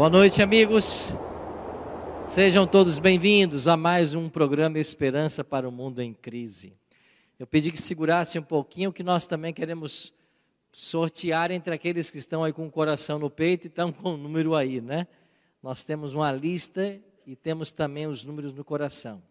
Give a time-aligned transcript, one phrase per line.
[0.00, 1.10] Boa noite, amigos.
[2.22, 6.72] Sejam todos bem-vindos a mais um programa Esperança para o Mundo em Crise.
[7.38, 10.10] Eu pedi que segurasse um pouquinho, que nós também queremos
[10.72, 14.16] sortear entre aqueles que estão aí com o coração no peito e estão com o
[14.16, 15.06] número aí, né?
[15.62, 19.22] Nós temos uma lista e temos também os números no coração.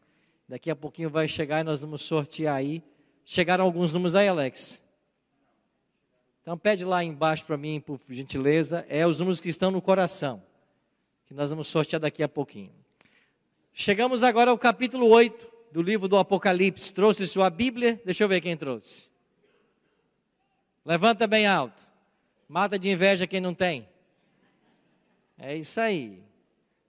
[0.48, 2.84] Daqui a pouquinho vai chegar e nós vamos sortear aí.
[3.26, 4.84] Chegaram alguns números aí, Alex?
[6.44, 10.44] Então pede lá embaixo para mim, por gentileza, é os números que estão no coração,
[11.30, 12.72] que nós vamos sortear daqui a pouquinho.
[13.72, 16.92] Chegamos agora ao capítulo 8 do livro do Apocalipse.
[16.92, 18.02] Trouxe sua Bíblia?
[18.04, 19.12] Deixa eu ver quem trouxe.
[20.84, 21.88] Levanta bem alto.
[22.48, 23.88] Mata de inveja quem não tem.
[25.38, 26.20] É isso aí.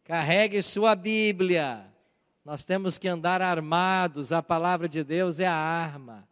[0.04, 1.84] Carregue sua Bíblia.
[2.42, 4.32] Nós temos que andar armados.
[4.32, 6.26] A palavra de Deus é a arma.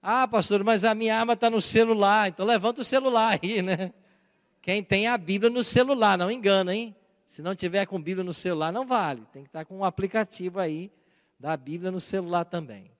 [0.00, 2.28] Ah, pastor, mas a minha arma está no celular.
[2.28, 3.92] Então levanta o celular aí, né?
[4.60, 6.94] Quem tem a Bíblia no celular, não engana, hein?
[7.32, 9.22] Se não tiver com Bíblia no celular, não vale.
[9.32, 10.92] Tem que estar com um aplicativo aí
[11.40, 12.90] da Bíblia no celular também.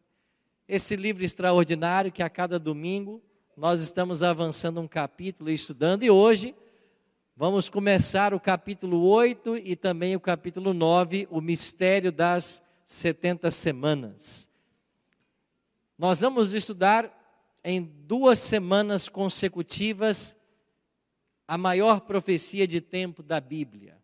[0.66, 3.22] Esse livro extraordinário que a cada domingo
[3.54, 6.54] nós estamos avançando um capítulo e estudando, e hoje
[7.36, 14.48] Vamos começar o capítulo 8 e também o capítulo 9, o mistério das 70 semanas.
[15.98, 17.10] Nós vamos estudar
[17.62, 20.34] em duas semanas consecutivas
[21.46, 24.01] a maior profecia de tempo da Bíblia.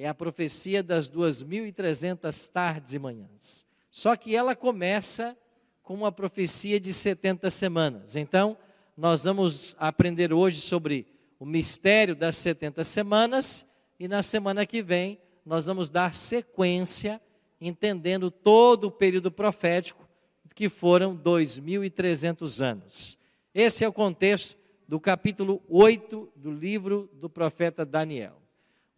[0.00, 3.66] É a profecia das 2.300 tardes e manhãs.
[3.90, 5.36] Só que ela começa
[5.82, 8.16] com uma profecia de 70 semanas.
[8.16, 8.56] Então,
[8.96, 11.06] nós vamos aprender hoje sobre
[11.38, 13.66] o mistério das 70 semanas
[13.98, 17.20] e na semana que vem nós vamos dar sequência,
[17.60, 20.08] entendendo todo o período profético,
[20.54, 23.18] que foram 2.300 anos.
[23.54, 24.56] Esse é o contexto
[24.88, 28.39] do capítulo 8 do livro do profeta Daniel.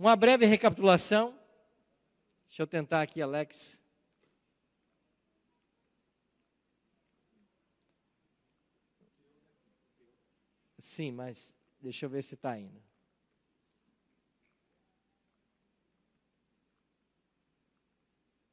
[0.02, 1.38] Uma breve recapitulação.
[2.48, 3.80] Deixa eu tentar aqui, Alex.
[10.76, 12.82] Sim, mas Deixa eu ver se está indo.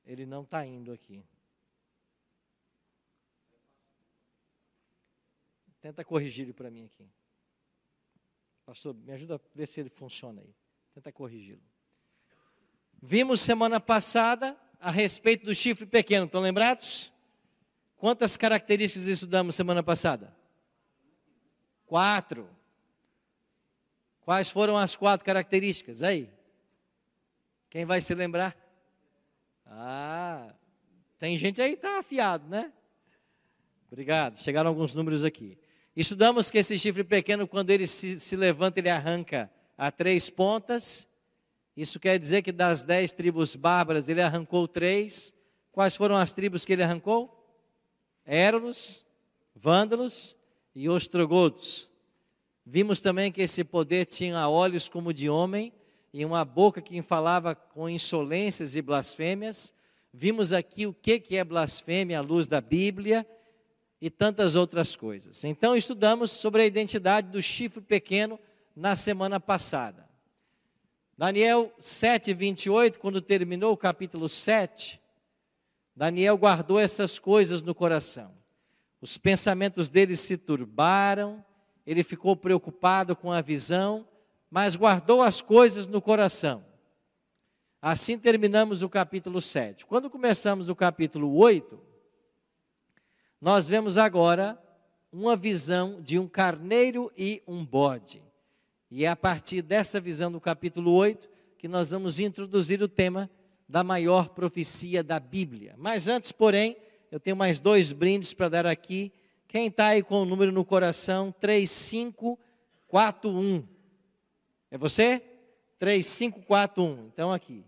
[0.05, 1.25] Ele não está indo aqui.
[5.81, 7.09] Tenta corrigir ele para mim aqui.
[8.63, 10.55] Pastor, me ajuda a ver se ele funciona aí.
[10.99, 11.61] Tenta corrigi-lo.
[13.01, 17.09] Vimos semana passada a respeito do chifre pequeno, estão lembrados?
[17.95, 20.35] Quantas características estudamos semana passada?
[21.85, 22.49] Quatro.
[24.19, 26.03] Quais foram as quatro características?
[26.03, 26.29] Aí.
[27.69, 28.53] Quem vai se lembrar?
[29.65, 30.53] Ah,
[31.17, 32.73] tem gente aí que está afiado, né?
[33.89, 34.37] Obrigado.
[34.37, 35.57] Chegaram alguns números aqui.
[35.95, 41.07] Estudamos que esse chifre pequeno, quando ele se, se levanta, ele arranca a três pontas.
[41.75, 45.33] Isso quer dizer que das dez tribos bárbaras, ele arrancou três.
[45.71, 47.33] Quais foram as tribos que ele arrancou?
[48.25, 49.05] Érolos,
[49.55, 50.35] Vândalos
[50.75, 51.89] e Ostrogodos.
[52.65, 55.71] Vimos também que esse poder tinha olhos como de homem
[56.13, 59.73] e uma boca que falava com insolências e blasfêmias.
[60.13, 63.25] Vimos aqui o que é blasfêmia à luz da Bíblia
[64.01, 65.45] e tantas outras coisas.
[65.45, 68.37] Então, estudamos sobre a identidade do chifre pequeno
[68.79, 70.07] na semana passada.
[71.17, 75.01] Daniel 7, 28, quando terminou o capítulo 7,
[75.93, 78.31] Daniel guardou essas coisas no coração.
[79.01, 81.43] Os pensamentos dele se turbaram,
[81.85, 84.07] ele ficou preocupado com a visão,
[84.49, 86.63] mas guardou as coisas no coração.
[87.81, 89.85] Assim terminamos o capítulo 7.
[89.85, 91.77] Quando começamos o capítulo 8,
[93.41, 94.57] nós vemos agora
[95.11, 98.28] uma visão de um carneiro e um bode.
[98.91, 103.29] E é a partir dessa visão do capítulo 8 que nós vamos introduzir o tema
[103.67, 105.75] da maior profecia da Bíblia.
[105.77, 106.75] Mas antes, porém,
[107.11, 109.11] eu tenho mais dois brindes para dar aqui
[109.49, 111.33] quem está aí com o número no coração?
[111.39, 113.67] 3541.
[114.69, 115.23] É você?
[115.79, 117.07] 3541.
[117.07, 117.65] Então, aqui.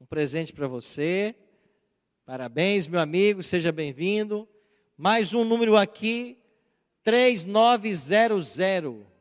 [0.00, 1.34] Um presente para você.
[2.24, 3.42] Parabéns, meu amigo.
[3.42, 4.48] Seja bem-vindo.
[4.96, 6.38] Mais um número aqui.
[7.02, 9.15] 3900.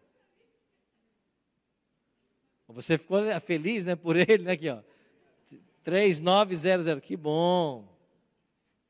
[2.75, 4.79] Você ficou feliz, né, por ele, né, aqui, ó.
[5.81, 6.99] 3900.
[6.99, 7.87] Que bom.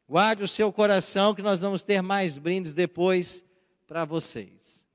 [0.09, 3.45] Guarde o seu coração, que nós vamos ter mais brindes depois
[3.85, 4.87] para vocês.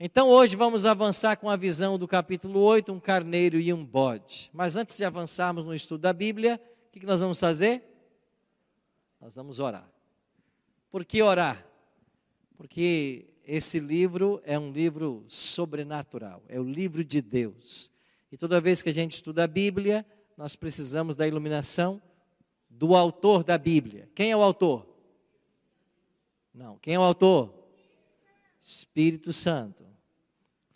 [0.00, 4.50] Então, hoje vamos avançar com a visão do capítulo 8, um carneiro e um bode.
[4.52, 7.84] Mas antes de avançarmos no estudo da Bíblia, o que nós vamos fazer?
[9.20, 9.88] Nós vamos orar.
[10.90, 11.64] Por que orar?
[12.56, 17.90] Porque esse livro é um livro sobrenatural, é o livro de Deus.
[18.30, 20.04] E toda vez que a gente estuda a Bíblia,
[20.36, 22.00] nós precisamos da iluminação
[22.68, 24.06] do autor da Bíblia.
[24.14, 24.86] Quem é o autor?
[26.52, 27.54] Não, quem é o autor?
[28.60, 29.82] Espírito Santo.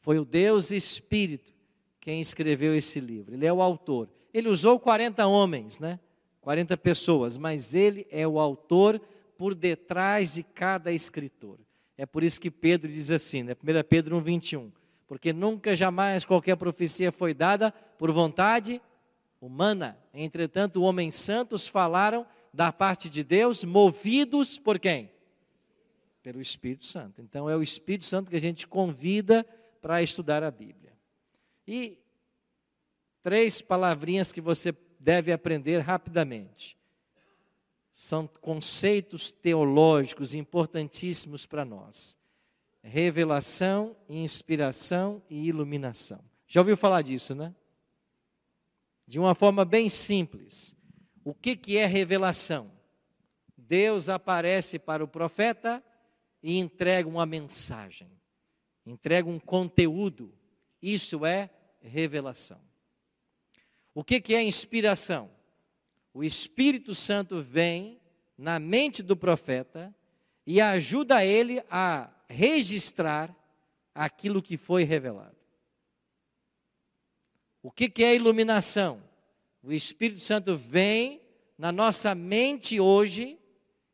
[0.01, 1.53] Foi o Deus Espírito
[2.01, 3.35] quem escreveu esse livro.
[3.35, 4.09] Ele é o autor.
[4.33, 6.01] Ele usou 40 homens, né?
[6.41, 8.99] 40 pessoas, mas ele é o autor
[9.37, 11.61] por detrás de cada escritor.
[11.97, 13.53] É por isso que Pedro diz assim, né?
[13.55, 13.57] 1
[13.89, 14.73] Pedro 1, 21.
[15.07, 18.81] Porque nunca jamais qualquer profecia foi dada por vontade
[19.41, 19.99] humana.
[20.15, 25.11] Entretanto, homens santos falaram da parte de Deus, movidos por quem?
[26.23, 27.21] Pelo Espírito Santo.
[27.21, 29.45] Então, é o Espírito Santo que a gente convida
[29.81, 30.93] para estudar a Bíblia.
[31.67, 31.99] E
[33.23, 36.77] três palavrinhas que você deve aprender rapidamente.
[37.93, 42.17] São conceitos teológicos importantíssimos para nós:
[42.83, 46.21] revelação, inspiração e iluminação.
[46.47, 47.55] Já ouviu falar disso, né?
[49.07, 50.75] De uma forma bem simples.
[51.25, 52.71] O que, que é revelação?
[53.57, 55.83] Deus aparece para o profeta
[56.43, 58.11] e entrega uma mensagem
[58.87, 60.35] entrega um conteúdo.
[60.81, 61.51] Isso é
[61.81, 62.61] revelação.
[63.95, 65.31] O que, que é inspiração?
[66.15, 68.01] O Espírito Santo vem
[68.37, 69.95] na mente do profeta
[70.47, 73.35] e ajuda ele a registrar
[73.95, 75.37] aquilo que foi revelado.
[77.63, 79.03] O que, é iluminação?
[79.63, 81.23] O Espírito Santo vem
[81.57, 83.39] na nossa mente hoje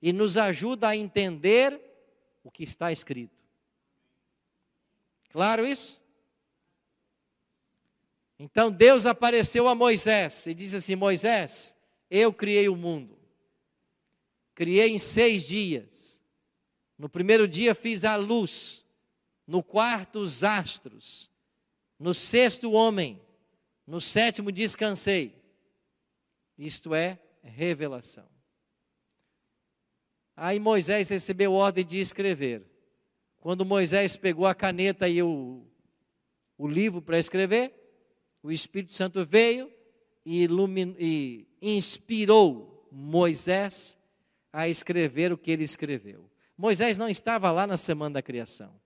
[0.01, 1.79] e nos ajuda a entender
[2.43, 3.37] o que está escrito.
[5.31, 6.01] Claro isso?
[8.39, 11.77] Então Deus apareceu a Moisés e disse assim: Moisés,
[12.11, 13.19] eu criei o mundo.
[14.55, 16.21] Criei em seis dias.
[16.99, 18.85] No primeiro dia fiz a luz,
[19.47, 21.31] no quarto os astros,
[21.99, 23.21] no sexto o homem,
[23.87, 25.41] no sétimo descansei.
[26.59, 28.29] Isto é revelação.
[30.37, 32.65] Aí Moisés recebeu ordem de escrever.
[33.41, 35.65] Quando Moisés pegou a caneta e o,
[36.57, 37.73] o livro para escrever,
[38.43, 39.73] o Espírito Santo veio
[40.29, 43.97] e, ilumin, e inspirou Moisés
[44.53, 46.31] a escrever o que ele escreveu.
[46.55, 48.79] Moisés não estava lá na semana da criação.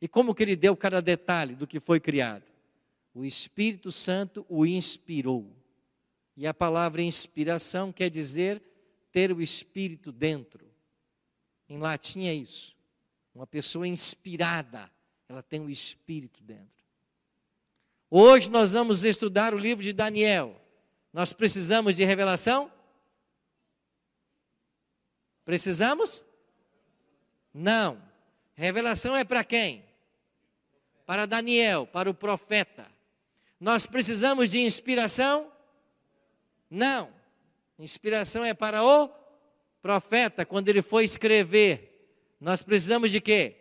[0.00, 2.44] E como que ele deu cada detalhe do que foi criado?
[3.12, 5.50] O Espírito Santo o inspirou.
[6.36, 8.62] E a palavra inspiração quer dizer
[9.10, 10.70] ter o Espírito dentro.
[11.68, 12.76] Em latim é isso.
[13.34, 14.88] Uma pessoa inspirada,
[15.28, 16.86] ela tem o Espírito dentro.
[18.08, 20.62] Hoje nós vamos estudar o livro de Daniel.
[21.16, 22.70] Nós precisamos de revelação?
[25.46, 26.22] Precisamos?
[27.54, 27.98] Não.
[28.54, 29.82] Revelação é para quem?
[31.06, 32.86] Para Daniel, para o profeta.
[33.58, 35.50] Nós precisamos de inspiração?
[36.68, 37.10] Não.
[37.78, 39.08] Inspiração é para o
[39.80, 41.94] profeta, quando ele foi escrever
[42.38, 43.56] nós precisamos de quê?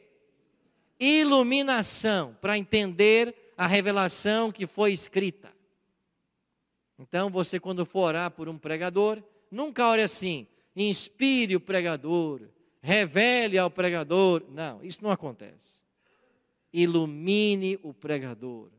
[1.00, 5.55] Iluminação para entender a revelação que foi escrita.
[6.98, 9.22] Então, você, quando for orar por um pregador,
[9.52, 12.42] nunca ore assim: inspire o pregador,
[12.82, 14.44] revele ao pregador.
[14.50, 15.84] Não, isso não acontece.
[16.72, 18.70] Ilumine o pregador,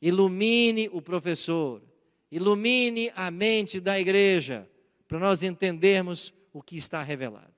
[0.00, 1.82] ilumine o professor,
[2.30, 4.68] ilumine a mente da igreja,
[5.06, 7.52] para nós entendermos o que está revelado.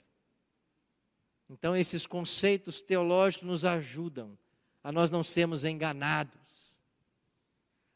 [1.49, 4.37] Então, esses conceitos teológicos nos ajudam
[4.83, 6.46] a nós não sermos enganados.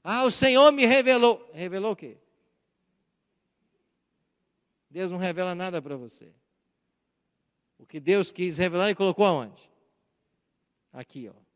[0.02, 1.48] Ah, o Senhor me revelou.
[1.52, 2.16] Revelou o quê?
[4.90, 6.32] Deus não revela nada para você.
[7.78, 9.70] O que Deus quis revelar, Ele colocou aonde?
[10.92, 11.50] Aqui, ó.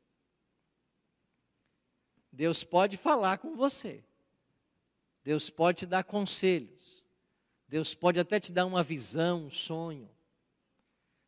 [2.33, 4.03] Deus pode falar com você.
[5.23, 7.05] Deus pode te dar conselhos.
[7.69, 10.09] Deus pode até te dar uma visão, um sonho.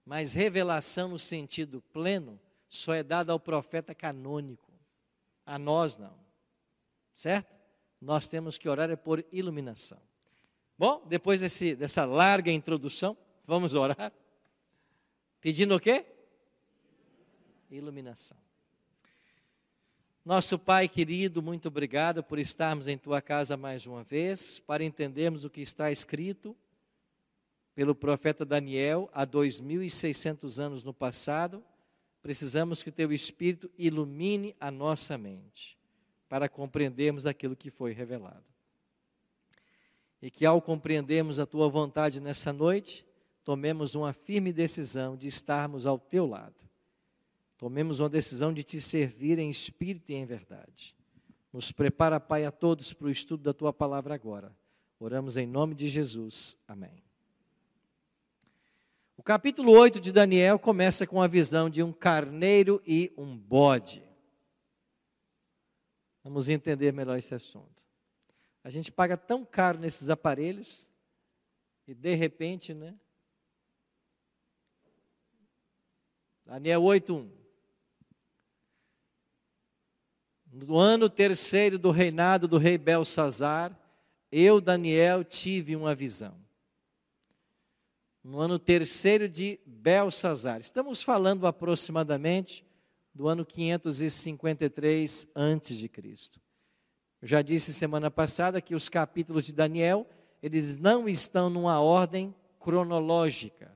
[0.04, 4.72] Mas revelação no sentido pleno só é dada ao profeta canônico.
[5.44, 6.25] A nós não.
[7.16, 7.56] Certo?
[7.98, 9.98] Nós temos que orar é por iluminação.
[10.78, 14.12] Bom, depois desse, dessa larga introdução, vamos orar.
[15.40, 16.04] Pedindo o quê?
[17.70, 18.36] Iluminação.
[20.22, 25.46] Nosso Pai querido, muito obrigado por estarmos em tua casa mais uma vez, para entendermos
[25.46, 26.54] o que está escrito
[27.74, 31.64] pelo profeta Daniel há 2.600 anos no passado,
[32.20, 35.76] precisamos que teu Espírito ilumine a nossa mente
[36.28, 38.44] para compreendermos aquilo que foi revelado.
[40.20, 43.06] E que ao compreendermos a tua vontade nessa noite,
[43.44, 46.54] tomemos uma firme decisão de estarmos ao teu lado.
[47.56, 50.94] Tomemos uma decisão de te servir em espírito e em verdade.
[51.52, 54.54] Nos prepara, Pai, a todos para o estudo da tua palavra agora.
[54.98, 56.56] Oramos em nome de Jesus.
[56.66, 57.02] Amém.
[59.16, 64.05] O capítulo 8 de Daniel começa com a visão de um carneiro e um bode.
[66.26, 67.80] Vamos entender melhor esse assunto.
[68.64, 70.90] A gente paga tão caro nesses aparelhos
[71.86, 72.98] e de repente, né?
[76.44, 77.30] Daniel 8:1.
[80.50, 83.78] No ano terceiro do reinado do rei Belsazar,
[84.32, 86.36] eu, Daniel, tive uma visão.
[88.20, 90.58] No ano terceiro de Belsazar.
[90.58, 92.65] Estamos falando aproximadamente
[93.16, 96.38] do ano 553 antes de Cristo.
[97.22, 100.06] Eu já disse semana passada que os capítulos de Daniel,
[100.42, 103.72] eles não estão numa ordem cronológica.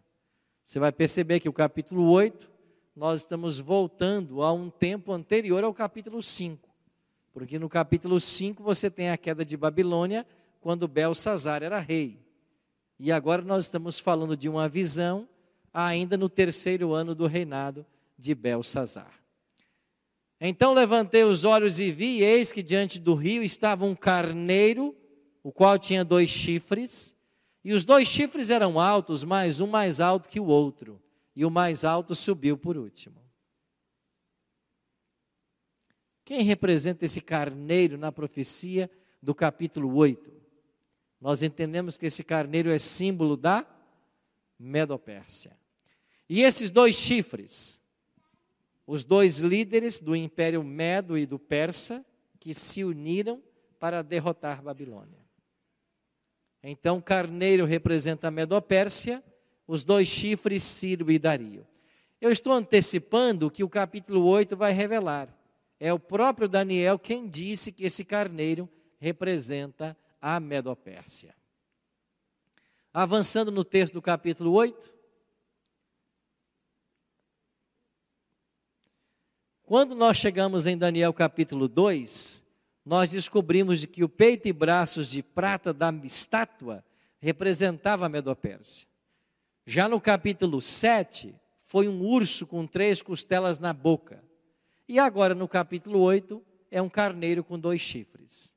[0.62, 2.50] Você vai perceber que o capítulo 8,
[2.94, 6.68] nós estamos voltando a um tempo anterior ao capítulo 5.
[7.32, 10.26] Porque no capítulo 5 você tem a queda de Babilônia,
[10.60, 12.20] quando Belsazar era rei.
[12.98, 15.26] E agora nós estamos falando de uma visão
[15.72, 17.86] ainda no terceiro ano do reinado
[18.18, 19.19] de Belsazar.
[20.40, 24.96] Então levantei os olhos e vi, e eis que diante do rio estava um carneiro,
[25.42, 27.14] o qual tinha dois chifres,
[27.62, 31.00] e os dois chifres eram altos, mas um mais alto que o outro,
[31.36, 33.20] e o mais alto subiu por último.
[36.24, 38.90] Quem representa esse carneiro na profecia
[39.22, 40.32] do capítulo 8?
[41.20, 43.66] Nós entendemos que esse carneiro é símbolo da
[44.58, 45.58] Medopérsia.
[46.28, 47.79] E esses dois chifres,
[48.90, 52.04] os dois líderes do império Medo e do Persa,
[52.40, 53.40] que se uniram
[53.78, 55.24] para derrotar Babilônia.
[56.60, 59.22] Então, carneiro representa a Medopérsia,
[59.64, 61.64] os dois chifres, Ciro e Dario.
[62.20, 65.32] Eu estou antecipando o que o capítulo 8 vai revelar.
[65.78, 68.68] É o próprio Daniel quem disse que esse carneiro
[68.98, 71.32] representa a Medopérsia.
[72.92, 74.99] Avançando no texto do capítulo 8.
[79.70, 82.42] Quando nós chegamos em Daniel capítulo 2,
[82.84, 86.84] nós descobrimos que o peito e braços de prata da estátua
[87.20, 88.88] representava a Medopérsia.
[89.64, 91.32] Já no capítulo 7,
[91.66, 94.24] foi um urso com três costelas na boca.
[94.88, 98.56] E agora no capítulo 8 é um carneiro com dois chifres.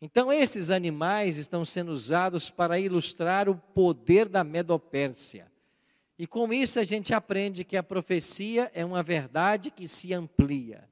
[0.00, 5.47] Então esses animais estão sendo usados para ilustrar o poder da Medopérsia.
[6.18, 10.88] E com isso a gente aprende que a profecia é uma verdade que se amplia.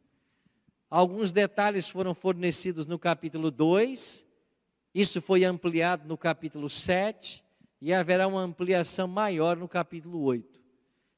[0.88, 4.25] Alguns detalhes foram fornecidos no capítulo 2,
[4.95, 7.45] isso foi ampliado no capítulo 7,
[7.80, 10.61] e haverá uma ampliação maior no capítulo 8.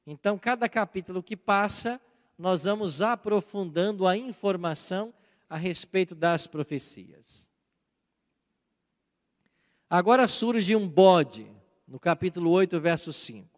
[0.06, 2.00] Então, cada capítulo que passa,
[2.38, 5.12] nós vamos aprofundando a informação
[5.50, 7.50] a respeito das profecias.
[9.88, 11.46] Agora surge um bode,
[11.86, 13.57] no capítulo 8, verso 5.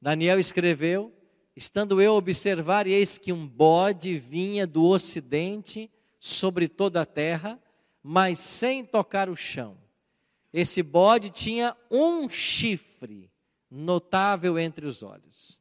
[0.00, 1.12] Daniel escreveu:
[1.54, 7.06] Estando eu a observar, e eis que um bode vinha do ocidente sobre toda a
[7.06, 7.60] terra,
[8.02, 9.76] mas sem tocar o chão.
[10.52, 13.30] Esse bode tinha um chifre
[13.70, 15.60] notável entre os olhos.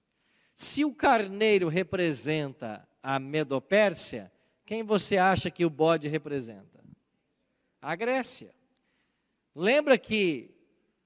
[0.55, 4.31] Se o carneiro representa a Medopérsia,
[4.65, 6.83] quem você acha que o bode representa?
[7.81, 8.53] A Grécia.
[9.55, 10.51] Lembra que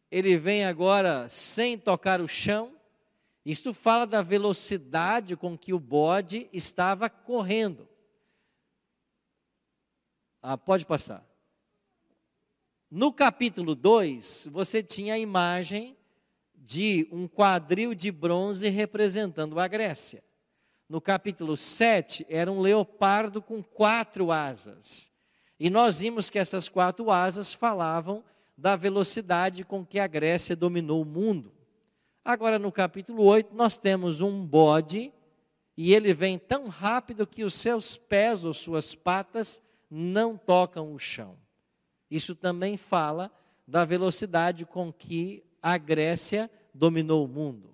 [0.09, 2.73] ele vem agora sem tocar o chão?
[3.45, 7.87] Isto fala da velocidade com que o bode estava correndo.
[10.41, 11.25] Ah, pode passar.
[12.89, 15.97] No capítulo 2, você tinha a imagem
[16.55, 20.23] de um quadril de bronze representando a Grécia.
[20.87, 25.11] No capítulo 7, era um leopardo com quatro asas.
[25.59, 28.23] E nós vimos que essas quatro asas falavam
[28.57, 31.51] da velocidade com que a Grécia dominou o mundo.
[32.25, 35.11] Agora, no capítulo 8, nós temos um bode,
[35.75, 40.99] e ele vem tão rápido que os seus pés ou suas patas não tocam o
[40.99, 41.37] chão.
[42.09, 43.31] Isso também fala
[43.67, 47.73] da velocidade com que a Grécia dominou o mundo.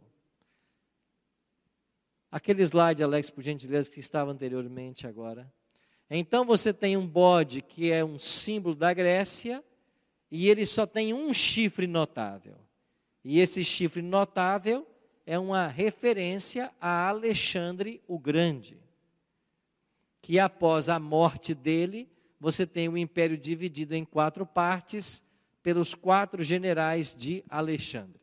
[2.31, 5.51] Aquele slide, Alex, por gentileza, que estava anteriormente agora.
[6.09, 9.63] Então você tem um bode que é um símbolo da Grécia
[10.31, 12.55] e ele só tem um chifre notável.
[13.23, 14.87] E esse chifre notável
[15.25, 18.79] é uma referência a Alexandre o Grande,
[20.21, 22.09] que após a morte dele,
[22.39, 25.23] você tem o império dividido em quatro partes
[25.61, 28.21] pelos quatro generais de Alexandre.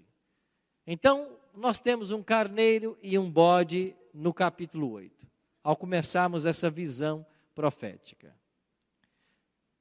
[0.86, 5.26] Então, nós temos um carneiro e um bode no capítulo 8,
[5.62, 8.34] ao começarmos essa visão profética.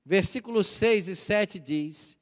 [0.06, 2.18] Versículos 6 e 7 diz: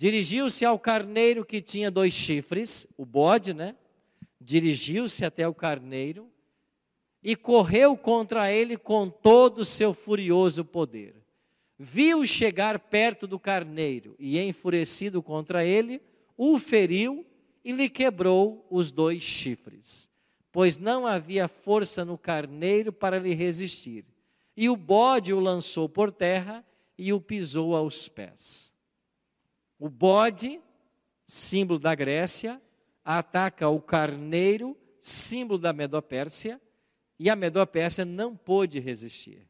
[0.00, 3.76] Dirigiu-se ao carneiro que tinha dois chifres, o bode, né?
[4.40, 6.26] Dirigiu-se até o carneiro
[7.22, 11.16] e correu contra ele com todo o seu furioso poder.
[11.78, 16.00] Viu chegar perto do carneiro e, enfurecido contra ele,
[16.34, 17.26] o feriu
[17.62, 20.08] e lhe quebrou os dois chifres,
[20.50, 24.06] pois não havia força no carneiro para lhe resistir.
[24.56, 26.64] E o bode o lançou por terra
[26.96, 28.70] e o pisou aos pés.
[29.80, 30.60] O bode,
[31.24, 32.60] símbolo da Grécia,
[33.02, 36.60] ataca o carneiro, símbolo da Medopérsia,
[37.18, 39.48] e a Medopérsia não pôde resistir.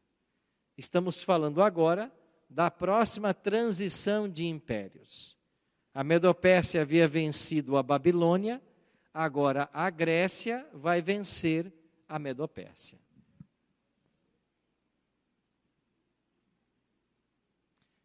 [0.77, 2.09] Estamos falando agora
[2.49, 5.37] da próxima transição de impérios.
[5.93, 8.61] A Medopérsia havia vencido a Babilônia,
[9.13, 11.73] agora a Grécia vai vencer
[12.07, 12.97] a Medopérsia.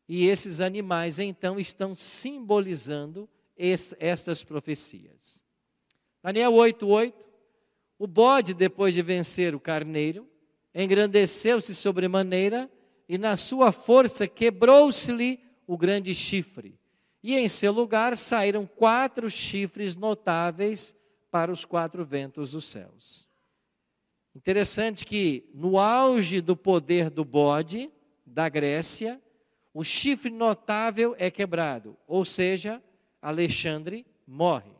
[0.08, 5.42] E esses animais então estão simbolizando estas profecias.
[6.22, 7.14] Daniel 8:8
[7.98, 10.28] O bode depois de vencer o carneiro
[10.75, 12.70] engrandeceu-se sobremaneira
[13.08, 16.78] e na sua força quebrou-se-lhe o grande chifre
[17.22, 20.94] e em seu lugar saíram quatro chifres notáveis
[21.30, 23.28] para os quatro ventos dos céus.
[24.34, 27.90] Interessante que no auge do poder do bode
[28.25, 29.20] da Grécia,
[29.78, 32.83] o chifre notável é quebrado, ou seja,
[33.21, 34.73] Alexandre morre.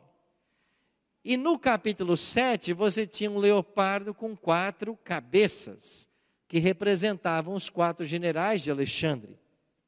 [1.23, 6.09] E no capítulo 7, você tinha um leopardo com quatro cabeças,
[6.47, 9.37] que representavam os quatro generais de Alexandre.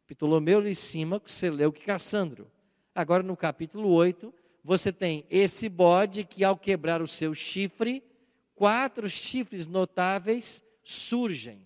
[0.06, 2.46] Ptolomeu, Licímaco, Seleuco e Cassandro.
[2.94, 4.32] Agora no capítulo 8,
[4.64, 8.04] você tem esse bode que ao quebrar o seu chifre,
[8.54, 11.66] quatro chifres notáveis surgem.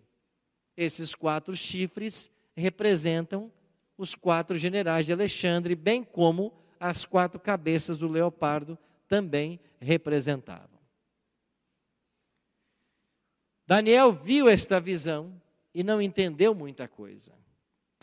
[0.78, 3.51] Esses quatro chifres representam
[3.98, 10.79] os quatro generais de Alexandre, bem como as quatro cabeças do leopardo também representavam.
[13.66, 15.42] Daniel viu esta visão
[15.74, 17.33] e não entendeu muita coisa.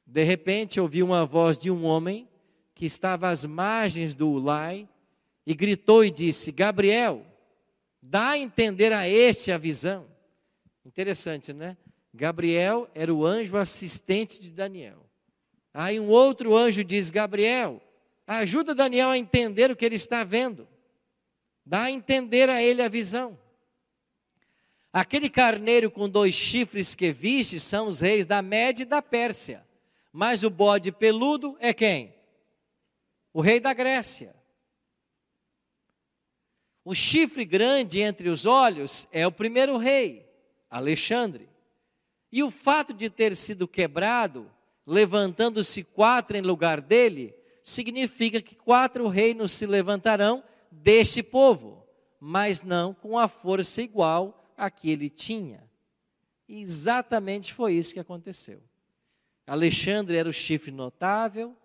[0.07, 2.29] De repente, ouviu uma voz de um homem
[2.75, 4.89] que estava às margens do Ulai
[5.47, 7.25] e gritou e disse: Gabriel,
[8.01, 10.07] dá a entender a este a visão.
[10.85, 11.77] Interessante, né?
[12.13, 15.07] Gabriel era o anjo assistente de Daniel.
[15.73, 17.81] Aí um outro anjo diz: Gabriel,
[18.27, 20.67] ajuda Daniel a entender o que ele está vendo.
[21.65, 23.39] Dá a entender a ele a visão.
[24.93, 29.65] Aquele carneiro com dois chifres que viste são os reis da Média e da Pérsia.
[30.13, 32.13] Mas o bode peludo é quem?
[33.33, 34.35] O rei da Grécia.
[36.85, 40.29] O chifre grande entre os olhos é o primeiro rei,
[40.69, 41.50] Alexandre.
[42.33, 44.51] E o fato de ter sido quebrado,
[44.87, 51.87] levantando-se quatro em lugar dele, significa que quatro reinos se levantarão deste povo,
[52.19, 55.69] mas não com a força igual a que ele tinha.
[56.49, 58.63] E exatamente foi isso que aconteceu.
[59.47, 61.57] Alexandre era o chifre notável,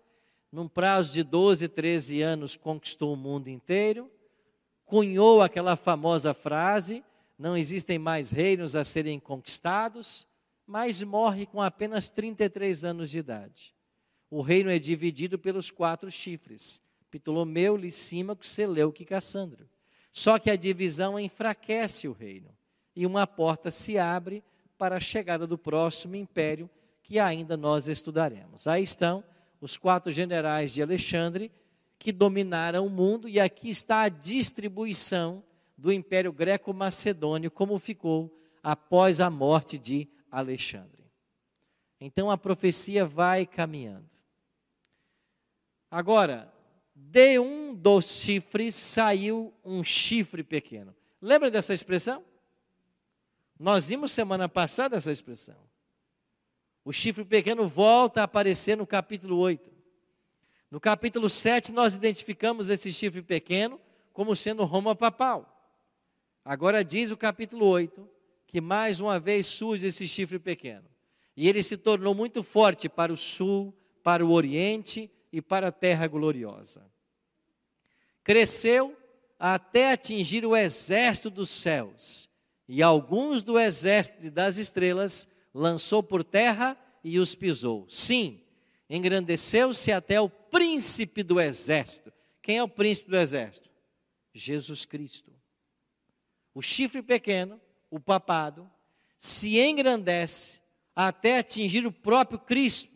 [0.50, 4.10] num prazo de 12, 13 anos conquistou o mundo inteiro,
[4.84, 7.04] cunhou aquela famosa frase:
[7.38, 10.26] não existem mais reinos a serem conquistados,
[10.66, 13.74] mas morre com apenas 33 anos de idade.
[14.28, 19.68] O reino é dividido pelos quatro chifres: Ptolomeu, Licímaco, Seleuco e Cassandro.
[20.10, 22.56] Só que a divisão enfraquece o reino
[22.94, 24.42] e uma porta se abre
[24.78, 26.68] para a chegada do próximo império
[27.02, 28.66] que ainda nós estudaremos.
[28.66, 29.22] Aí estão
[29.60, 31.52] os quatro generais de Alexandre
[31.98, 35.42] que dominaram o mundo, e aqui está a distribuição
[35.76, 41.04] do Império Greco-Macedônio, como ficou após a morte de Alexandre.
[42.00, 44.08] Então a profecia vai caminhando.
[45.90, 46.52] Agora,
[46.94, 50.94] de um dos chifres saiu um chifre pequeno.
[51.20, 52.24] Lembra dessa expressão?
[53.58, 55.56] Nós vimos semana passada essa expressão.
[56.84, 59.70] O chifre pequeno volta a aparecer no capítulo 8.
[60.70, 63.80] No capítulo 7, nós identificamos esse chifre pequeno
[64.12, 65.52] como sendo Roma papal.
[66.44, 68.15] Agora diz o capítulo 8
[68.46, 70.88] que mais uma vez surge esse chifre pequeno.
[71.36, 75.72] E ele se tornou muito forte para o sul, para o oriente e para a
[75.72, 76.90] terra gloriosa.
[78.24, 78.96] Cresceu
[79.38, 82.28] até atingir o exército dos céus,
[82.68, 87.86] e alguns do exército das estrelas lançou por terra e os pisou.
[87.88, 88.40] Sim,
[88.88, 92.12] engrandeceu-se até o príncipe do exército.
[92.40, 93.68] Quem é o príncipe do exército?
[94.32, 95.32] Jesus Cristo.
[96.54, 98.70] O chifre pequeno, o papado,
[99.16, 100.60] se engrandece
[100.94, 102.94] até atingir o próprio Cristo.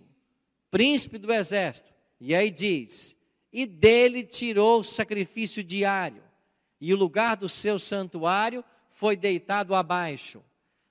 [0.71, 1.93] príncipe do exército.
[2.21, 3.17] E aí diz:
[3.53, 6.23] E dele tirou o sacrifício diário,
[6.81, 10.43] e o lugar do seu santuário foi deitado abaixo.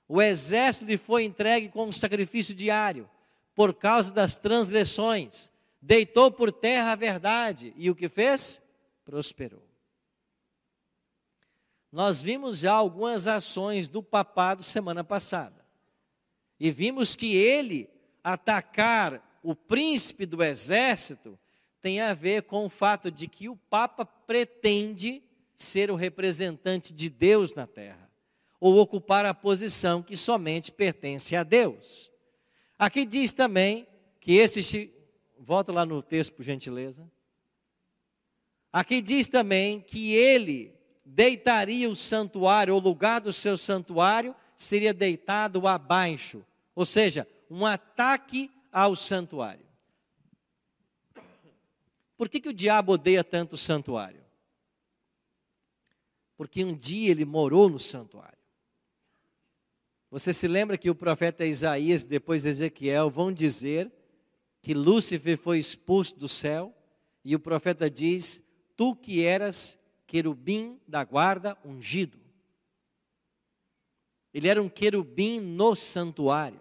[0.08, 3.10] O exército lhe foi entregue com um sacrifício diário,
[3.54, 5.52] por causa das transgressões.
[5.82, 8.60] Deitou por terra a verdade, e o que fez?
[9.06, 9.69] Prosperou.
[11.92, 15.66] Nós vimos já algumas ações do papado semana passada.
[16.60, 17.90] E vimos que ele
[18.24, 21.40] atacar o príncipe do exército
[21.82, 25.24] tem a ver com o fato de que o Papa pretende
[25.56, 28.10] ser o representante de Deus na terra,
[28.60, 32.12] ou ocupar a posição que somente pertence a Deus.
[32.78, 33.88] Aqui diz também
[34.20, 34.94] que esse.
[35.38, 37.10] Volta lá no texto, por gentileza.
[38.72, 40.79] Aqui diz também que ele
[41.10, 46.46] deitaria o santuário, o lugar do seu santuário seria deitado abaixo,
[46.76, 49.66] ou seja, um ataque ao santuário.
[52.16, 54.24] Por que, que o diabo odeia tanto o santuário?
[56.38, 58.38] Porque um dia ele morou no santuário.
[60.12, 63.92] Você se lembra que o profeta Isaías, depois de Ezequiel, vão dizer
[64.62, 66.76] que Lúcifer foi expulso do céu,
[67.24, 68.44] e o profeta diz:
[68.76, 69.79] Tu que eras
[70.10, 72.20] querubim da guarda ungido.
[74.34, 76.60] Ele era um querubim no santuário.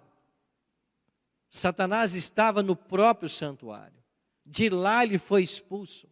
[1.49, 3.97] Satanás estava no próprio santuário.
[4.45, 6.07] De lá ele foi expulso.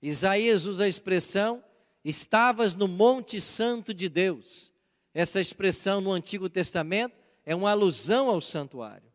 [0.00, 1.62] Isaías usa a expressão:
[2.02, 4.72] estavas no Monte Santo de Deus.
[5.12, 7.14] Essa expressão no Antigo Testamento
[7.44, 9.12] é uma alusão ao santuário.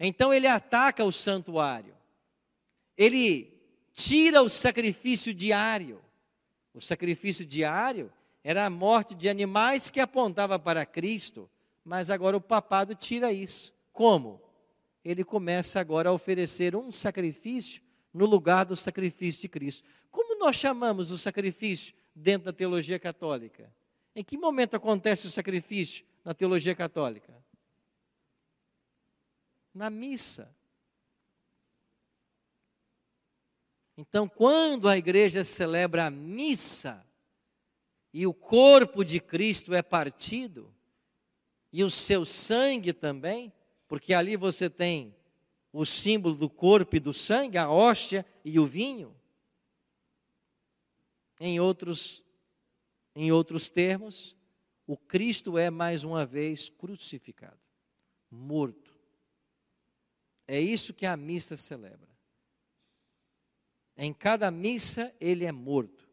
[0.00, 1.94] Então ele ataca o santuário.
[2.96, 3.52] Ele
[3.92, 6.02] tira o sacrifício diário.
[6.74, 11.48] O sacrifício diário era a morte de animais que apontava para Cristo,
[11.84, 13.74] mas agora o papado tira isso.
[13.92, 14.40] Como?
[15.04, 17.82] ele começa agora a oferecer um sacrifício
[18.12, 19.88] no lugar do sacrifício de Cristo.
[20.10, 23.72] Como nós chamamos o sacrifício dentro da teologia católica?
[24.14, 27.34] Em que momento acontece o sacrifício na teologia católica?
[29.74, 30.54] Na missa.
[33.96, 37.06] Então, quando a igreja celebra a missa
[38.12, 40.72] e o corpo de Cristo é partido,
[41.72, 43.52] e o seu sangue também,
[43.88, 45.16] porque ali você tem
[45.72, 49.16] o símbolo do corpo e do sangue, a hóstia e o vinho.
[51.40, 52.22] Em outros,
[53.16, 54.36] em outros termos,
[54.86, 57.58] o Cristo é mais uma vez crucificado,
[58.30, 58.94] morto.
[60.46, 62.11] É isso que a missa celebra.
[63.96, 66.08] Em cada missa ele é morto.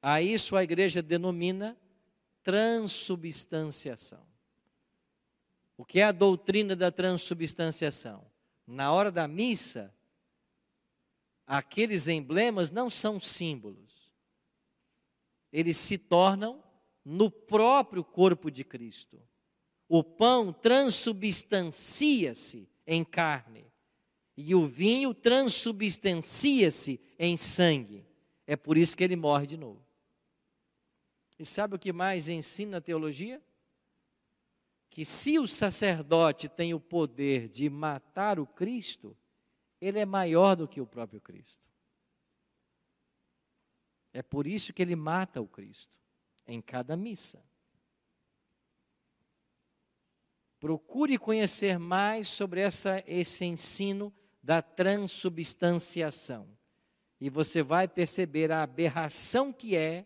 [0.00, 1.78] A isso a igreja denomina
[2.42, 4.26] transubstanciação.
[5.76, 8.26] O que é a doutrina da transubstanciação?
[8.66, 9.94] Na hora da missa,
[11.46, 14.10] aqueles emblemas não são símbolos.
[15.52, 16.64] Eles se tornam
[17.04, 19.22] no próprio corpo de Cristo.
[19.88, 23.71] O pão transubstancia-se em carne
[24.36, 28.06] e o vinho transubstancia-se em sangue.
[28.46, 29.84] É por isso que ele morre de novo.
[31.38, 33.42] E sabe o que mais ensina a teologia?
[34.92, 39.16] que se o sacerdote tem o poder de matar o Cristo,
[39.80, 41.66] ele é maior do que o próprio Cristo.
[44.12, 45.98] É por isso que ele mata o Cristo
[46.46, 47.42] em cada missa.
[50.60, 56.48] Procure conhecer mais sobre essa, esse ensino da transubstanciação.
[57.20, 60.04] E você vai perceber a aberração que é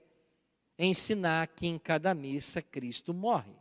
[0.79, 3.57] ensinar que em cada missa Cristo morre.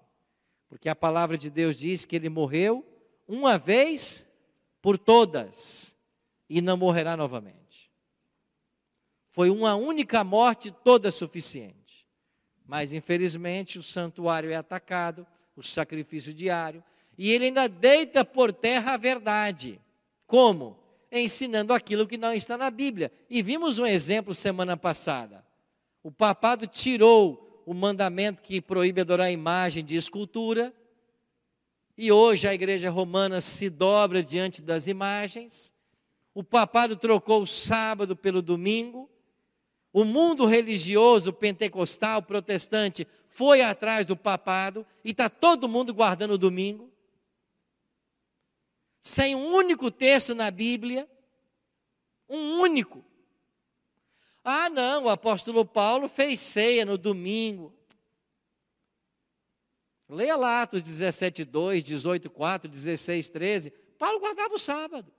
[0.68, 2.86] Porque a palavra de Deus diz que ele morreu
[3.28, 4.28] uma vez
[4.82, 5.96] por todas
[6.50, 7.92] e não morrerá novamente.
[9.30, 12.06] Foi uma única morte toda suficiente.
[12.66, 16.84] Mas infelizmente o santuário é atacado, o sacrifício diário,
[17.18, 19.80] e ele ainda deita por terra a verdade.
[20.26, 20.78] Como?
[21.12, 23.12] Ensinando aquilo que não está na Bíblia.
[23.30, 25.46] E vimos um exemplo semana passada.
[26.04, 30.74] O papado tirou o mandamento que proíbe adorar imagem de escultura.
[31.98, 35.74] E hoje a igreja romana se dobra diante das imagens.
[36.34, 39.10] O papado trocou o sábado pelo domingo.
[39.94, 46.38] O mundo religioso, pentecostal, protestante, foi atrás do papado e está todo mundo guardando o
[46.38, 46.92] domingo.
[49.06, 51.08] Sem um único texto na Bíblia,
[52.28, 53.06] um único,
[54.44, 57.72] ah, não, o apóstolo Paulo fez ceia no domingo.
[60.10, 63.70] Leia lá Atos 17, 2, 18, 4, 16, 13.
[64.00, 65.14] Paulo guardava o sábado.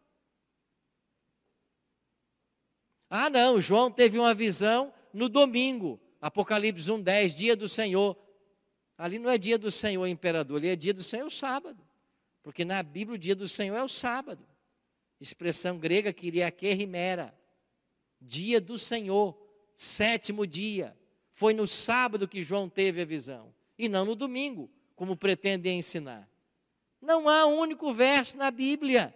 [3.09, 8.17] Ah, não, João teve uma visão no domingo, Apocalipse 1:10, dia do Senhor.
[8.99, 11.87] Ali não é dia do Senhor imperador, ali é dia do Senhor sábado.
[12.47, 14.47] Porque na Bíblia o dia do Senhor é o sábado.
[15.21, 16.31] Expressão grega que
[16.75, 17.37] rimera.
[18.21, 19.37] Dia do Senhor,
[19.75, 20.97] sétimo dia.
[21.35, 26.31] Foi no sábado que João teve a visão, e não no domingo, como pretendem ensinar.
[27.03, 29.13] Não há um único verso na Bíblia,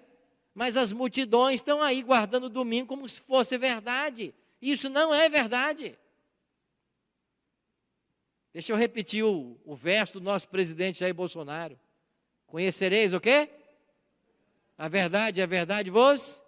[0.53, 4.35] mas as multidões estão aí guardando o domingo como se fosse verdade.
[4.61, 5.97] Isso não é verdade.
[8.53, 11.79] Deixa eu repetir o, o verso do nosso presidente Jair Bolsonaro.
[12.51, 13.49] Conhecereis o quê?
[14.77, 16.43] A verdade, a verdade vos?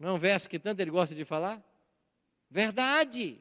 [0.00, 1.62] Não é um verso que tanto ele gosta de falar?
[2.50, 3.40] Verdade.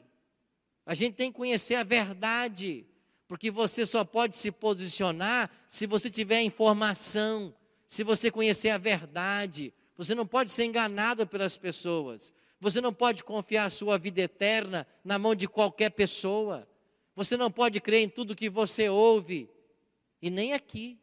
[0.86, 2.86] A gente tem que conhecer a verdade,
[3.28, 7.52] porque você só pode se posicionar se você tiver informação,
[7.88, 9.74] se você conhecer a verdade.
[9.98, 12.32] Você não pode ser enganado pelas pessoas.
[12.60, 16.68] Você não pode confiar a sua vida eterna na mão de qualquer pessoa.
[17.16, 19.50] Você não pode crer em tudo que você ouve,
[20.22, 21.00] e nem aqui.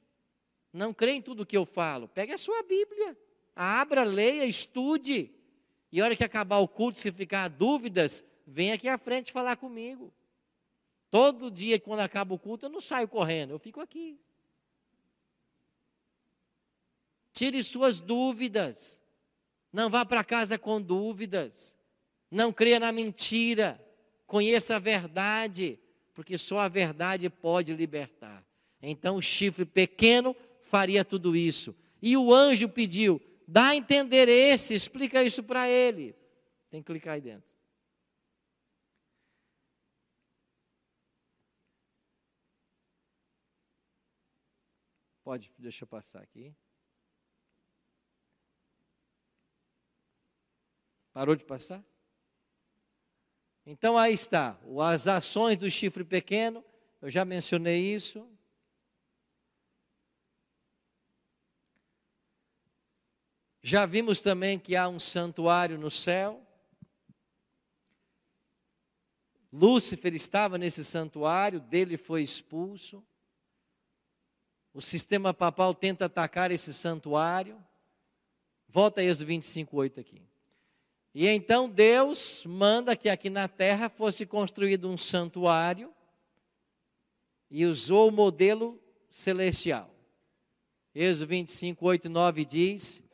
[0.73, 2.09] Não crê em tudo que eu falo.
[2.09, 3.17] Pegue a sua Bíblia,
[3.55, 5.31] abra, leia, estude.
[5.91, 9.57] E a hora que acabar o culto, se ficar dúvidas, vem aqui à frente falar
[9.57, 10.13] comigo.
[11.11, 14.19] Todo dia, quando acaba o culto, eu não saio correndo, eu fico aqui.
[17.35, 19.03] Tire suas dúvidas.
[19.71, 21.77] Não vá para casa com dúvidas.
[22.31, 23.79] Não creia na mentira.
[24.27, 25.79] Conheça a verdade,
[26.15, 28.43] porque só a verdade pode libertar.
[28.81, 30.35] Então, o chifre pequeno
[30.73, 31.77] faria tudo isso.
[32.01, 36.17] E o anjo pediu: dá a entender esse, explica isso para ele.
[36.71, 37.55] Tem que clicar aí dentro.
[45.23, 46.55] Pode, deixa eu passar aqui.
[51.13, 51.85] Parou de passar?
[53.67, 56.65] Então aí está, as ações do chifre pequeno,
[57.03, 58.27] eu já mencionei isso.
[63.63, 66.45] Já vimos também que há um santuário no céu.
[69.53, 73.05] Lúcifer estava nesse santuário, dele foi expulso.
[74.75, 77.63] O sistema papal tenta atacar esse santuário.
[78.67, 80.23] Volta a Êxodo 25, 8 aqui.
[81.15, 85.95] E então Deus manda que aqui na terra fosse construído um santuário
[87.51, 89.95] e usou o modelo celestial.
[90.95, 93.05] Êxodo 25, 8 e 9 diz: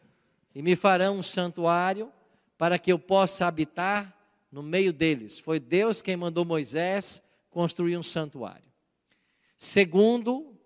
[0.59, 2.13] e me farão um santuário
[2.59, 4.13] para que eu possa habitar
[4.51, 5.39] no meio deles.
[5.39, 8.67] Foi Deus quem mandou Moisés construir um santuário.
[9.57, 10.59] Segundo,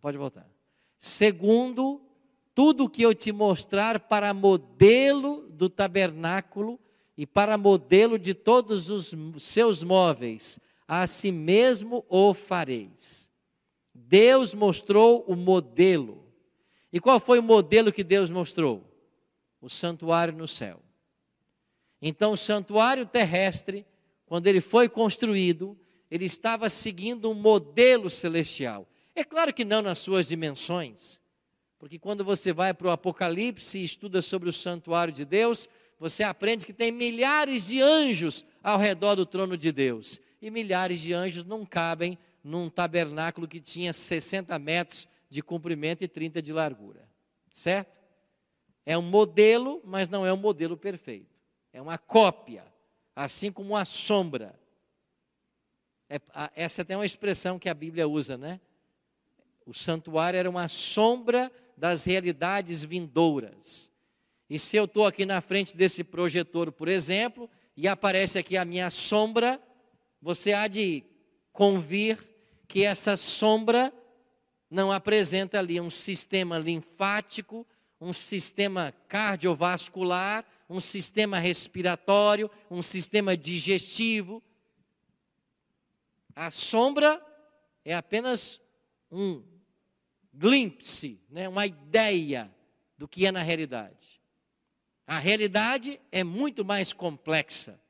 [0.00, 0.48] pode voltar.
[0.96, 2.00] Segundo,
[2.54, 6.78] tudo que eu te mostrar para modelo do tabernáculo
[7.16, 13.28] e para modelo de todos os seus móveis, a si mesmo o fareis.
[13.92, 16.23] Deus mostrou o modelo.
[16.94, 18.88] E qual foi o modelo que Deus mostrou?
[19.60, 20.80] O santuário no céu.
[22.00, 23.84] Então, o santuário terrestre,
[24.24, 25.76] quando ele foi construído,
[26.08, 28.88] ele estava seguindo um modelo celestial.
[29.12, 31.20] É claro que não nas suas dimensões,
[31.80, 36.22] porque quando você vai para o Apocalipse e estuda sobre o santuário de Deus, você
[36.22, 40.20] aprende que tem milhares de anjos ao redor do trono de Deus.
[40.40, 46.08] E milhares de anjos não cabem num tabernáculo que tinha 60 metros de comprimento e
[46.08, 47.08] 30 de largura.
[47.50, 47.98] Certo?
[48.86, 51.34] É um modelo, mas não é um modelo perfeito.
[51.72, 52.64] É uma cópia,
[53.16, 54.54] assim como uma sombra.
[56.08, 56.20] É,
[56.54, 58.60] essa é uma expressão que a Bíblia usa, né?
[59.66, 63.90] O santuário era uma sombra das realidades vindouras.
[64.48, 68.64] E se eu estou aqui na frente desse projetor, por exemplo, e aparece aqui a
[68.64, 69.60] minha sombra,
[70.22, 71.02] você há de
[71.52, 72.18] convir
[72.68, 73.92] que essa sombra
[74.74, 77.64] não apresenta ali um sistema linfático,
[78.00, 84.42] um sistema cardiovascular, um sistema respiratório, um sistema digestivo.
[86.34, 87.24] A sombra
[87.84, 88.60] é apenas
[89.12, 89.44] um
[90.32, 92.52] glimpse, né, uma ideia
[92.98, 94.20] do que é na realidade.
[95.06, 97.80] A realidade é muito mais complexa.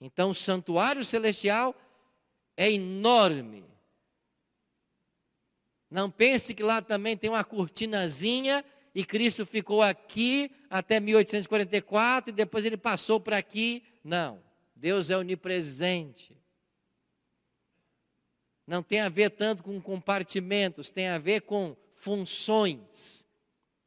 [0.00, 1.74] Então, o santuário celestial
[2.56, 3.64] é enorme.
[5.90, 12.32] Não pense que lá também tem uma cortinazinha e Cristo ficou aqui até 1844 e
[12.32, 13.82] depois ele passou para aqui.
[14.04, 14.42] Não,
[14.74, 16.36] Deus é onipresente.
[18.66, 23.26] Não tem a ver tanto com compartimentos, tem a ver com funções.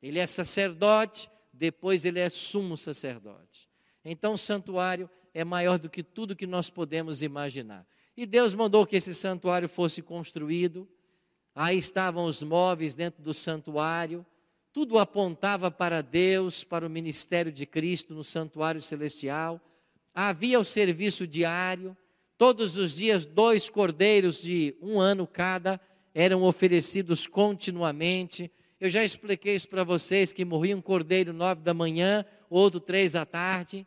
[0.01, 3.69] Ele é sacerdote, depois ele é sumo sacerdote.
[4.03, 7.85] Então o santuário é maior do que tudo que nós podemos imaginar.
[8.17, 10.89] E Deus mandou que esse santuário fosse construído.
[11.55, 14.25] Aí estavam os móveis dentro do santuário.
[14.73, 19.59] Tudo apontava para Deus, para o ministério de Cristo no santuário celestial.
[20.13, 21.95] Havia o serviço diário.
[22.37, 25.79] Todos os dias, dois cordeiros de um ano cada
[26.13, 28.51] eram oferecidos continuamente.
[28.79, 33.11] Eu já expliquei isso para vocês: que morria um cordeiro nove da manhã, outro três
[33.11, 33.85] da tarde.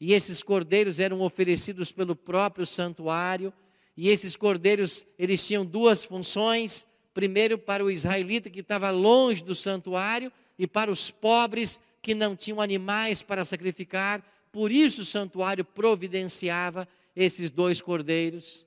[0.00, 3.52] E esses cordeiros eram oferecidos pelo próprio santuário.
[3.96, 9.54] E esses cordeiros, eles tinham duas funções: primeiro para o israelita que estava longe do
[9.54, 14.22] santuário e para os pobres que não tinham animais para sacrificar.
[14.52, 18.66] Por isso o santuário providenciava esses dois cordeiros.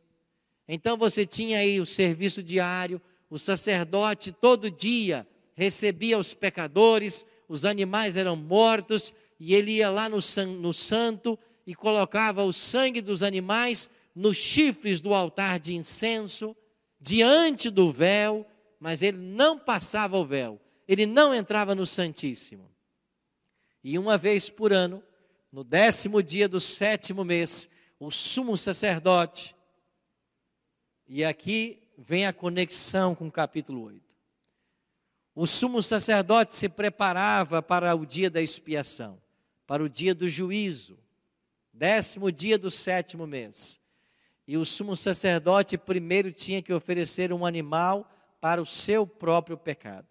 [0.68, 7.66] Então você tinha aí o serviço diário, o sacerdote todo dia recebia os pecadores, os
[7.66, 10.20] animais eram mortos e ele ia lá no,
[10.60, 16.56] no santo e colocava o sangue dos animais nos chifres do altar de incenso,
[17.00, 18.46] diante do véu,
[18.80, 22.70] mas ele não passava o véu, ele não entrava no Santíssimo.
[23.84, 25.04] E uma vez por ano,
[25.52, 29.56] no décimo dia do sétimo mês, o sumo sacerdote,
[31.08, 34.16] e aqui vem a conexão com o capítulo 8.
[35.34, 39.22] O sumo sacerdote se preparava para o dia da expiação
[39.68, 40.98] para o dia do juízo,
[41.74, 43.80] décimo dia do sétimo mês.
[44.48, 50.08] E o sumo sacerdote primeiro tinha que oferecer um animal para o seu próprio pecado.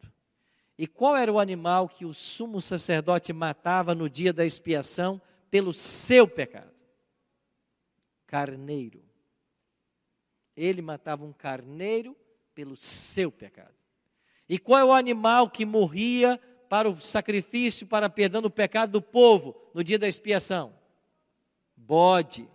[0.79, 5.21] E qual era o animal que o sumo sacerdote matava no dia da expiação
[5.51, 6.75] pelo seu pecado?
[8.27, 9.03] Carneiro.
[10.55, 12.15] Ele matava um carneiro
[12.55, 13.75] pelo seu pecado.
[14.49, 19.03] E qual é o animal que morria para o sacrifício, para perdão do pecado do
[19.03, 20.75] povo no dia da expiação?
[21.75, 22.49] Bode.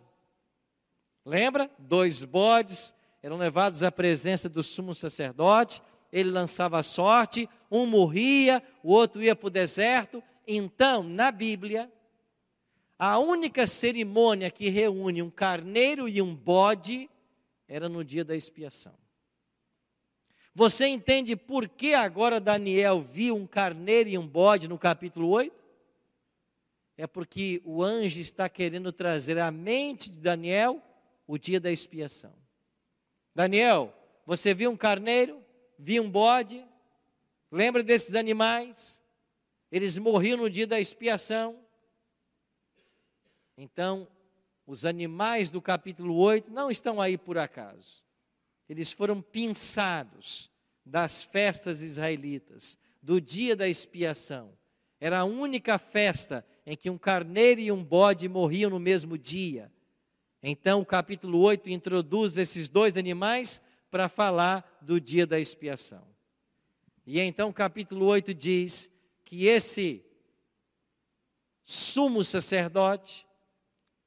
[1.26, 1.70] Lembra?
[1.78, 5.82] Dois bodes eram levados à presença do sumo sacerdote,
[6.12, 10.24] ele lançava a sorte, um morria, o outro ia para o deserto.
[10.48, 11.92] Então, na Bíblia,
[12.98, 17.10] a única cerimônia que reúne um carneiro e um bode
[17.68, 18.94] era no dia da expiação.
[20.54, 25.56] Você entende por que agora Daniel viu um carneiro e um bode no capítulo 8?
[26.98, 30.82] É porque o anjo está querendo trazer à mente de Daniel
[31.28, 32.34] o dia da expiação.
[33.34, 33.94] Daniel,
[34.26, 35.44] você viu um carneiro?
[35.78, 36.66] Viu um bode?
[37.52, 39.02] Lembra desses animais?
[39.72, 41.60] Eles morriam no dia da expiação.
[43.58, 44.08] Então,
[44.66, 48.04] os animais do capítulo 8 não estão aí por acaso
[48.72, 50.50] eles foram pinçados
[50.86, 54.58] das festas israelitas, do dia da expiação.
[54.98, 59.70] Era a única festa em que um carneiro e um bode morriam no mesmo dia.
[60.42, 66.06] Então, o capítulo 8 introduz esses dois animais para falar do dia da expiação.
[67.06, 68.90] E então, o capítulo 8 diz
[69.24, 70.04] que esse
[71.64, 73.26] sumo sacerdote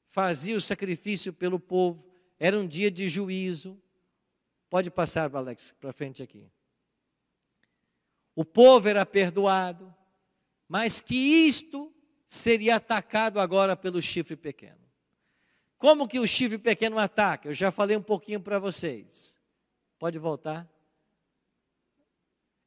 [0.08, 2.04] fazia o sacrifício pelo povo,
[2.38, 3.80] era um dia de juízo,
[4.74, 6.50] Pode passar, Alex, para frente aqui.
[8.34, 9.94] O povo era perdoado,
[10.68, 11.94] mas que isto
[12.26, 14.83] seria atacado agora pelo chifre pequeno.
[15.78, 17.48] Como que o chifre pequeno ataca?
[17.48, 19.38] Eu já falei um pouquinho para vocês.
[19.98, 20.68] Pode voltar?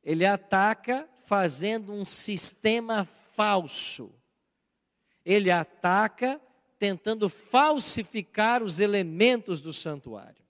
[0.04, 4.14] Ele ataca fazendo um sistema falso.
[5.26, 6.42] Ele ataca
[6.80, 10.46] tentando falsificar os elementos do santuário.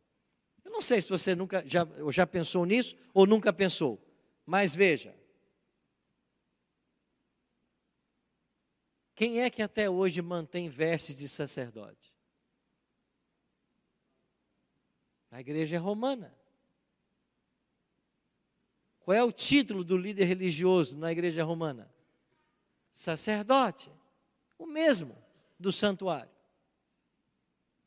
[0.65, 3.99] Não sei se você nunca já, já pensou nisso ou nunca pensou,
[4.45, 5.15] mas veja.
[9.15, 12.06] Quem é que até hoje mantém vestes de sacerdote?
[15.31, 16.33] A igreja romana.
[18.99, 21.89] Qual é o título do líder religioso na igreja romana?
[22.91, 23.91] Sacerdote.
[24.57, 25.17] O mesmo
[25.59, 26.31] do santuário.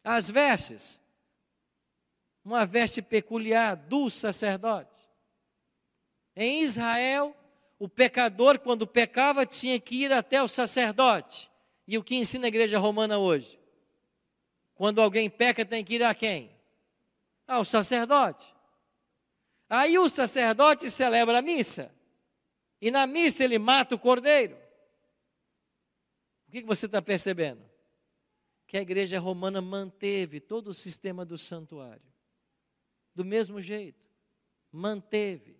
[0.02, 1.00] As vestes
[2.44, 4.98] uma veste peculiar do sacerdote.
[6.34, 7.36] Em Israel,
[7.78, 11.50] o pecador, quando pecava, tinha que ir até o sacerdote.
[11.86, 13.58] E o que ensina a igreja romana hoje?
[14.74, 16.50] Quando alguém peca, tem que ir a quem?
[17.50, 18.54] Ao sacerdote.
[19.68, 21.92] Aí o sacerdote celebra a missa.
[22.80, 24.56] E na missa ele mata o cordeiro.
[26.46, 27.62] O que você está percebendo?
[28.66, 32.10] Que a igreja romana manteve todo o sistema do santuário
[33.14, 34.06] do mesmo jeito,
[34.72, 35.58] manteve.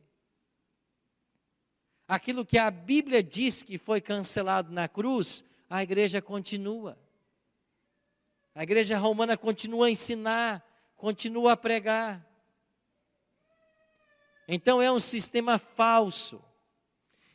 [2.09, 6.99] aquilo que a Bíblia diz que foi cancelado na cruz, a igreja continua.
[8.53, 10.65] A igreja romana continua a ensinar,
[11.01, 12.25] continua a pregar.
[14.47, 16.45] Então é um sistema falso.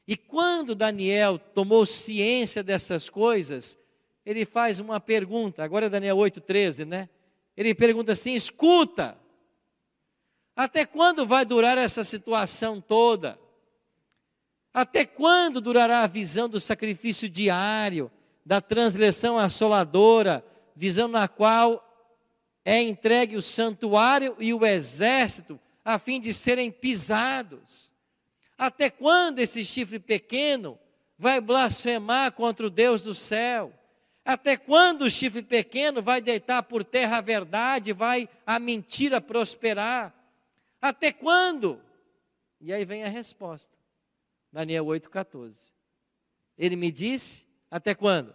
[0.08, 3.78] E quando Daniel tomou ciência dessas coisas,
[4.24, 7.10] ele faz uma pergunta, agora é Daniel 8,13, né?
[7.58, 9.18] Ele pergunta assim: escuta,
[10.56, 13.40] até quando vai durar essa situação toda?
[14.72, 18.12] Até quando durará a visão do sacrifício diário,
[18.46, 20.46] da transgressão assoladora,
[20.76, 21.85] visão na qual
[22.66, 27.94] é entregue o santuário e o exército, a fim de serem pisados?
[28.58, 30.80] Até quando esse chifre pequeno
[31.16, 33.72] vai blasfemar contra o Deus do céu?
[34.26, 40.14] Até quando o chifre pequeno vai deitar por terra a verdade, vai a mentira prosperar?
[40.82, 41.80] Até quando?
[42.60, 43.78] E aí vem a resposta.
[44.52, 45.72] Daniel 8,14.
[46.58, 48.34] Ele me disse: Até quando?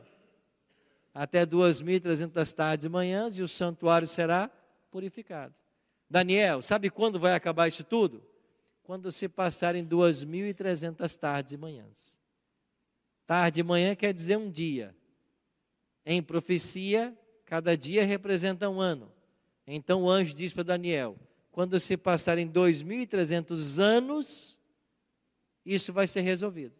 [1.20, 4.50] Até 2.300 tardes e manhãs e o santuário será
[4.90, 5.54] purificado.
[6.08, 8.30] Daniel, sabe quando vai acabar isso tudo?
[8.90, 12.18] quando se passarem 2.300 tardes e manhãs.
[13.24, 14.92] Tarde e manhã quer dizer um dia.
[16.04, 19.12] Em profecia, cada dia representa um ano.
[19.64, 21.16] Então o anjo diz para Daniel:
[21.52, 24.58] quando se passarem 2.300 anos,
[25.64, 26.74] isso vai ser resolvido.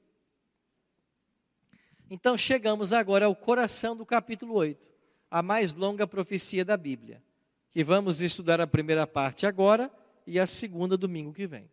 [2.13, 4.85] Então chegamos agora ao coração do capítulo 8,
[5.31, 7.23] a mais longa profecia da Bíblia,
[7.71, 9.89] que vamos estudar a primeira parte agora
[10.27, 11.71] e a segunda domingo que vem.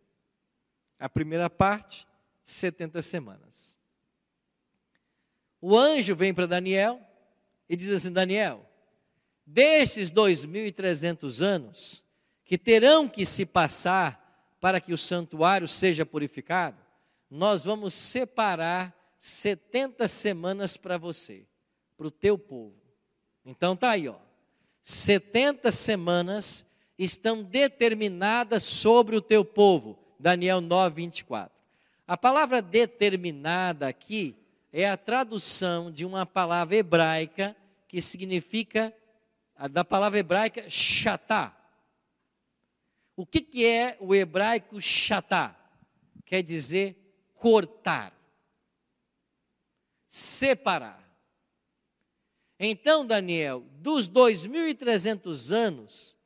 [1.00, 2.06] A primeira parte,
[2.44, 3.76] 70 semanas.
[5.60, 7.00] O anjo vem para Daniel
[7.68, 8.64] e diz assim: Daniel,
[9.44, 12.04] desses 2.300 anos
[12.44, 16.78] que terão que se passar para que o santuário seja purificado,
[17.28, 21.46] nós vamos separar 70 semanas para você,
[21.96, 22.76] para o teu povo.
[23.44, 24.16] Então tá aí, ó.
[24.82, 26.64] 70 semanas
[26.98, 31.52] estão determinadas sobre o teu povo Daniel 9, 24.
[32.06, 34.34] A palavra determinada aqui
[34.72, 37.56] é a tradução de uma palavra hebraica
[37.86, 38.94] que significa,
[39.70, 41.56] da palavra hebraica, chatá.
[43.16, 45.56] O que, que é o hebraico chatá?
[46.24, 46.96] Quer dizer
[47.34, 48.12] cortar,
[50.08, 51.06] separar.
[52.58, 56.16] Então, Daniel, dos 2.300 anos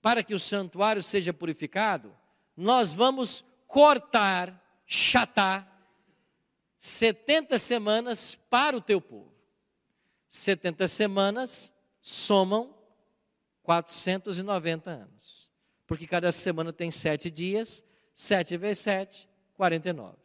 [0.00, 2.14] para que o santuário seja purificado,
[2.56, 5.66] nós vamos cortar, chatar
[6.78, 9.32] 70 semanas para o teu povo.
[10.28, 12.76] 70 semanas somam
[13.62, 15.50] 490 anos.
[15.86, 17.82] Porque cada semana tem sete dias,
[18.14, 20.23] 7 vezes 7, 49.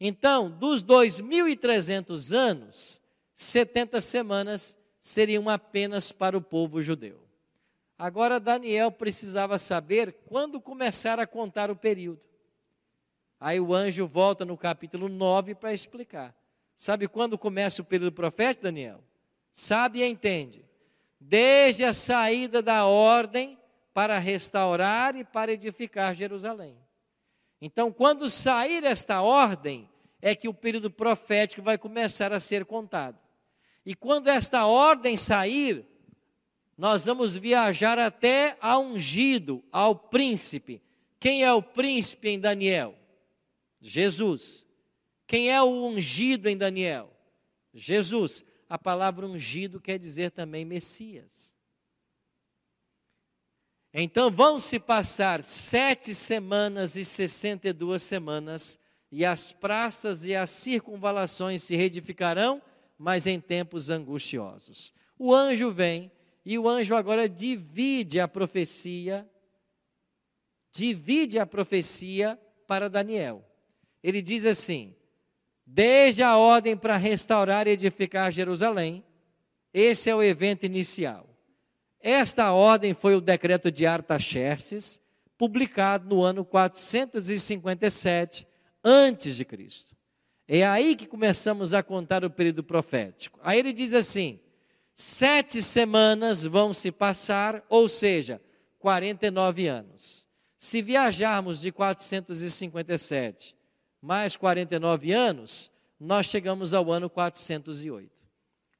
[0.00, 3.02] Então, dos 2.300 anos,
[3.34, 7.20] 70 semanas seriam apenas para o povo judeu.
[7.98, 12.22] Agora Daniel precisava saber quando começar a contar o período.
[13.38, 16.34] Aí o anjo volta no capítulo 9 para explicar.
[16.76, 19.04] Sabe quando começa o período profético, Daniel?
[19.52, 20.64] Sabe e entende.
[21.20, 23.58] Desde a saída da ordem
[23.92, 26.78] para restaurar e para edificar Jerusalém.
[27.60, 29.88] Então, quando sair esta ordem,
[30.22, 33.18] é que o período profético vai começar a ser contado.
[33.84, 35.84] E quando esta ordem sair,
[36.76, 40.82] nós vamos viajar até ao ungido, ao príncipe.
[41.18, 42.94] Quem é o príncipe em Daniel?
[43.80, 44.66] Jesus.
[45.26, 47.10] Quem é o ungido em Daniel?
[47.72, 48.44] Jesus.
[48.68, 51.54] A palavra ungido quer dizer também Messias.
[53.92, 58.78] Então vão se passar sete semanas e sessenta e duas semanas,
[59.10, 62.62] e as praças e as circunvalações se reedificarão,
[62.96, 64.92] mas em tempos angustiosos.
[65.18, 66.12] O anjo vem
[66.44, 69.28] e o anjo agora divide a profecia,
[70.72, 73.44] divide a profecia para Daniel.
[74.02, 74.94] Ele diz assim:
[75.66, 79.04] desde a ordem para restaurar e edificar Jerusalém,
[79.74, 81.29] esse é o evento inicial.
[82.00, 85.00] Esta ordem foi o decreto de Artaxerxes,
[85.36, 88.46] publicado no ano 457
[88.82, 89.94] antes de Cristo.
[90.48, 93.38] É aí que começamos a contar o período profético.
[93.42, 94.40] Aí ele diz assim:
[94.94, 98.40] Sete semanas vão se passar, ou seja,
[98.78, 100.26] 49 anos.
[100.58, 103.54] Se viajarmos de 457
[104.02, 108.10] mais 49 anos, nós chegamos ao ano 408.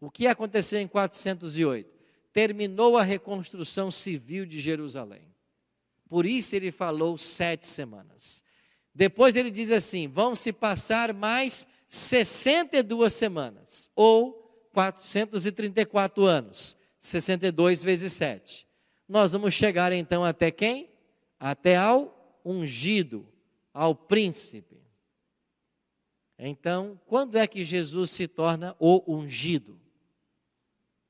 [0.01, 2.00] O que aconteceu em 408?
[2.33, 5.35] Terminou a reconstrução civil de Jerusalém.
[6.09, 8.43] Por isso ele falou sete semanas.
[8.95, 18.13] Depois ele diz assim: vão se passar mais 62 semanas, ou 434 anos, 62 vezes
[18.13, 18.67] 7.
[19.09, 20.89] Nós vamos chegar então até quem?
[21.39, 23.27] Até ao ungido,
[23.73, 24.81] ao príncipe.
[26.39, 29.79] Então, quando é que Jesus se torna o ungido?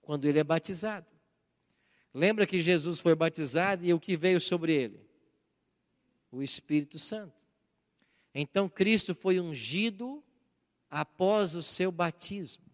[0.00, 1.09] Quando ele é batizado.
[2.12, 5.00] Lembra que Jesus foi batizado e o que veio sobre ele?
[6.32, 7.34] O Espírito Santo.
[8.34, 10.22] Então, Cristo foi ungido
[10.90, 12.64] após o seu batismo.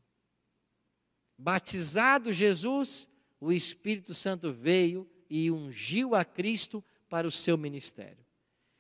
[1.39, 3.07] Batizado Jesus,
[3.41, 8.25] o Espírito Santo veio e ungiu a Cristo para o seu ministério.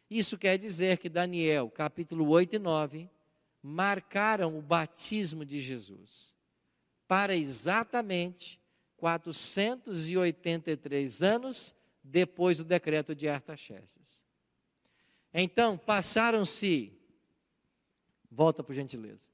[0.09, 3.11] Isso quer dizer que Daniel, capítulo 8 e 9,
[3.63, 6.35] marcaram o batismo de Jesus
[7.07, 8.61] para exatamente
[9.07, 14.25] 483 anos depois do decreto de Artaxerxes.
[15.33, 16.93] Então, passaram-se,
[18.29, 19.29] volta por gentileza,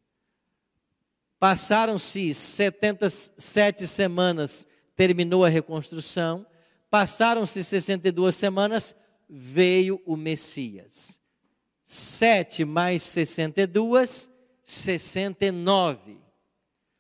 [1.39, 6.47] passaram-se 77 semanas, terminou a reconstrução,
[6.91, 8.95] passaram-se 62 semanas,
[9.27, 11.19] veio o Messias.
[11.83, 14.29] 7 mais 62,
[14.63, 16.21] 69.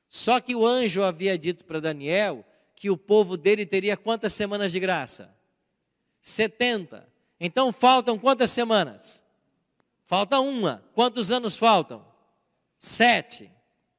[0.08, 2.46] Só que o anjo havia dito para Daniel
[2.82, 5.32] que o povo dele teria quantas semanas de graça?
[6.20, 7.08] 70.
[7.38, 9.22] Então faltam quantas semanas?
[10.04, 10.82] Falta uma.
[10.92, 12.04] Quantos anos faltam?
[12.80, 13.48] Sete.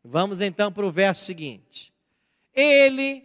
[0.03, 1.93] Vamos então para o verso seguinte.
[2.53, 3.23] Ele,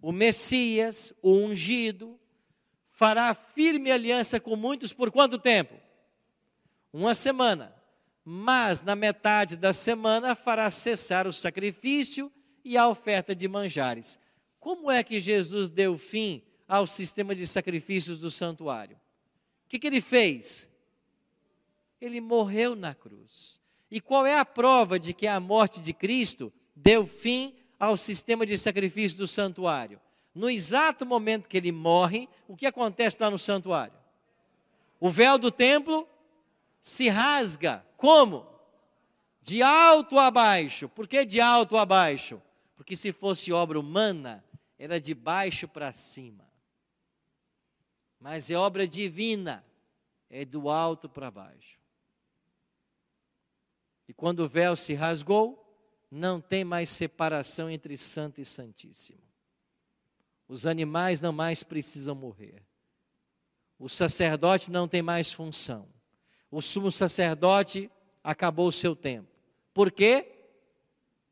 [0.00, 2.16] o Messias, o ungido,
[2.84, 5.74] fará firme aliança com muitos por quanto tempo?
[6.92, 7.74] Uma semana
[8.28, 12.30] mas na metade da semana fará cessar o sacrifício
[12.64, 14.18] e a oferta de manjares.
[14.66, 18.96] Como é que Jesus deu fim ao sistema de sacrifícios do santuário?
[18.96, 20.68] O que, que ele fez?
[22.00, 23.60] Ele morreu na cruz.
[23.88, 28.44] E qual é a prova de que a morte de Cristo deu fim ao sistema
[28.44, 30.00] de sacrifício do santuário?
[30.34, 33.94] No exato momento que ele morre, o que acontece lá no santuário?
[34.98, 36.08] O véu do templo
[36.82, 37.86] se rasga.
[37.96, 38.44] Como?
[39.40, 40.88] De alto a baixo.
[40.88, 42.42] Por que de alto a baixo?
[42.76, 44.44] Porque se fosse obra humana,
[44.78, 46.46] era de baixo para cima.
[48.20, 49.64] Mas é obra divina,
[50.28, 51.78] é do alto para baixo.
[54.08, 55.62] E quando o véu se rasgou,
[56.10, 59.22] não tem mais separação entre santo e santíssimo.
[60.48, 62.64] Os animais não mais precisam morrer.
[63.78, 65.88] O sacerdote não tem mais função
[66.50, 67.90] o sumo sacerdote
[68.22, 69.28] acabou o seu tempo.
[69.74, 70.35] Por quê?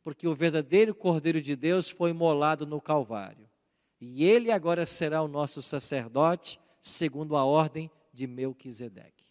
[0.05, 3.50] Porque o verdadeiro Cordeiro de Deus foi molado no Calvário.
[3.98, 9.24] E ele agora será o nosso sacerdote, segundo a ordem de Melquisedeque.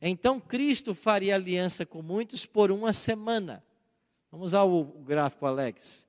[0.00, 3.62] Então Cristo faria aliança com muitos por uma semana.
[4.30, 6.08] Vamos ao gráfico, Alex.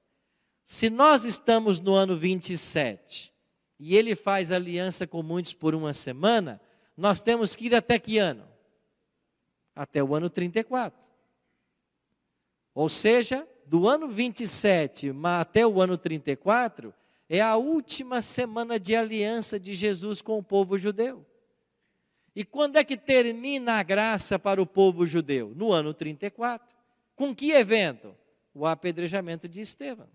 [0.64, 3.34] Se nós estamos no ano 27
[3.78, 6.60] e ele faz aliança com muitos por uma semana,
[6.96, 8.48] nós temos que ir até que ano?
[9.76, 11.13] Até o ano 34.
[12.74, 16.94] Ou seja, do ano 27 até o ano 34,
[17.30, 21.26] é a última semana de aliança de Jesus com o povo judeu.
[22.36, 25.54] E quando é que termina a graça para o povo judeu?
[25.56, 26.68] No ano 34.
[27.16, 28.16] Com que evento?
[28.54, 30.10] O apedrejamento de Estevão.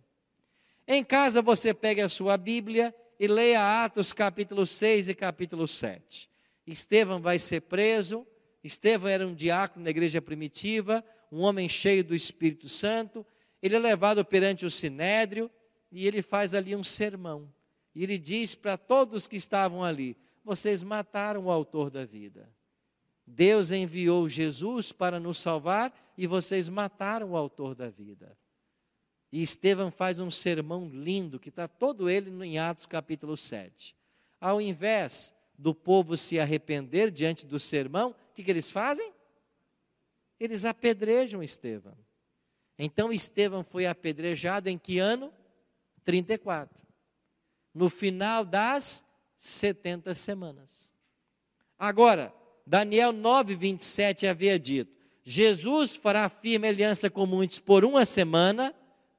[0.87, 6.29] Em casa você pega a sua Bíblia e leia Atos capítulo 6 e capítulo 7.
[6.67, 8.27] Estevão vai ser preso.
[8.63, 13.25] Estevão era um diácono na igreja primitiva, um homem cheio do Espírito Santo.
[13.63, 15.51] Ele é levado perante o sinédrio
[15.91, 17.53] e ele faz ali um sermão.
[17.95, 22.49] E ele diz para todos que estavam ali: Vocês mataram o autor da vida.
[23.27, 28.37] Deus enviou Jesus para nos salvar e vocês mataram o autor da vida.
[29.31, 33.95] E Estevão faz um sermão lindo, que está todo ele em Atos capítulo 7.
[34.41, 39.13] Ao invés do povo se arrepender diante do sermão, o que, que eles fazem?
[40.39, 41.97] Eles apedrejam Estevão.
[42.79, 45.33] Então Estevão foi apedrejado em que ano?
[46.05, 46.79] 34.
[47.75, 49.05] No final das
[49.37, 50.91] 70 semanas.
[51.79, 52.33] Agora,
[52.67, 58.75] Daniel 9, 27 havia dito: Jesus fará firme aliança com muitos por uma semana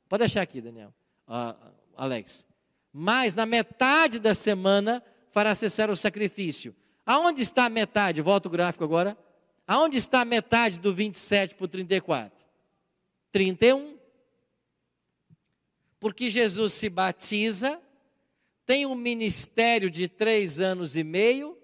[0.10, 0.92] Pode deixar aqui, Daniel.
[1.28, 1.56] Uh,
[1.96, 2.46] Alex.
[2.92, 6.76] Mas na metade da semana fará cessar o sacrifício.
[7.06, 8.20] Aonde está a metade?
[8.20, 9.16] Volta o gráfico agora.
[9.72, 12.44] Aonde está a metade do 27 para o 34?
[13.32, 14.00] 31.
[16.00, 17.80] Porque Jesus se batiza,
[18.66, 21.56] tem um ministério de três anos e meio,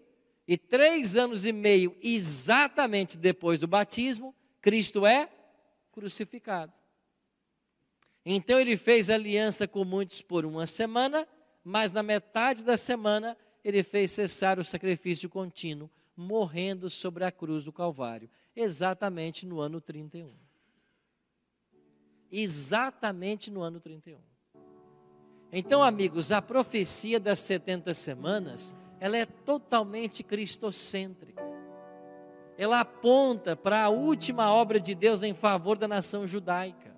[0.48, 5.28] E três anos e meio, exatamente depois do batismo, Cristo é
[5.92, 6.72] crucificado.
[8.24, 11.28] Então ele fez aliança com muitos por uma semana,
[11.64, 17.64] mas na metade da semana ele fez cessar o sacrifício contínuo, morrendo sobre a cruz
[17.64, 20.32] do Calvário, exatamente no ano 31.
[22.32, 24.20] Exatamente no ano 31.
[25.52, 31.44] Então, amigos, a profecia das 70 semanas, ela é totalmente cristocêntrica.
[32.58, 36.96] Ela aponta para a última obra de Deus em favor da nação judaica.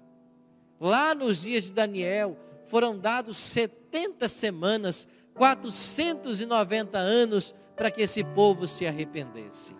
[0.80, 8.68] Lá nos dias de Daniel, foram dados 70 semanas, 490 anos para que esse povo
[8.68, 9.76] se arrependesse.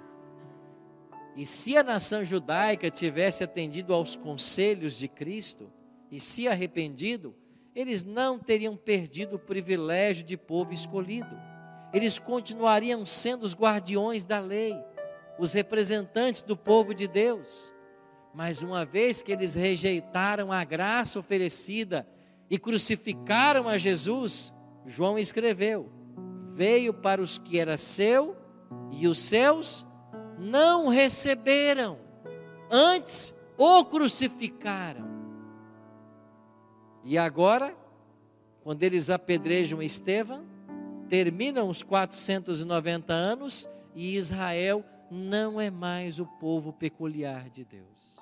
[1.36, 5.72] E se a nação judaica tivesse atendido aos conselhos de Cristo
[6.12, 7.36] e se arrependido,
[7.76, 11.30] eles não teriam perdido o privilégio de povo escolhido.
[11.92, 14.76] Eles continuariam sendo os guardiões da lei,
[15.38, 17.72] os representantes do povo de Deus.
[18.34, 22.08] Mas uma vez que eles rejeitaram a graça oferecida
[22.50, 24.54] e crucificaram a Jesus,
[24.86, 25.92] João escreveu:
[26.58, 28.36] Veio para os que era seu
[28.92, 29.86] e os seus
[30.40, 32.00] não receberam,
[32.72, 35.06] antes o crucificaram.
[37.04, 37.78] E agora,
[38.64, 40.46] quando eles apedrejam Estevão,
[41.08, 48.18] terminam os 490 anos e Israel não é mais o povo peculiar de Deus.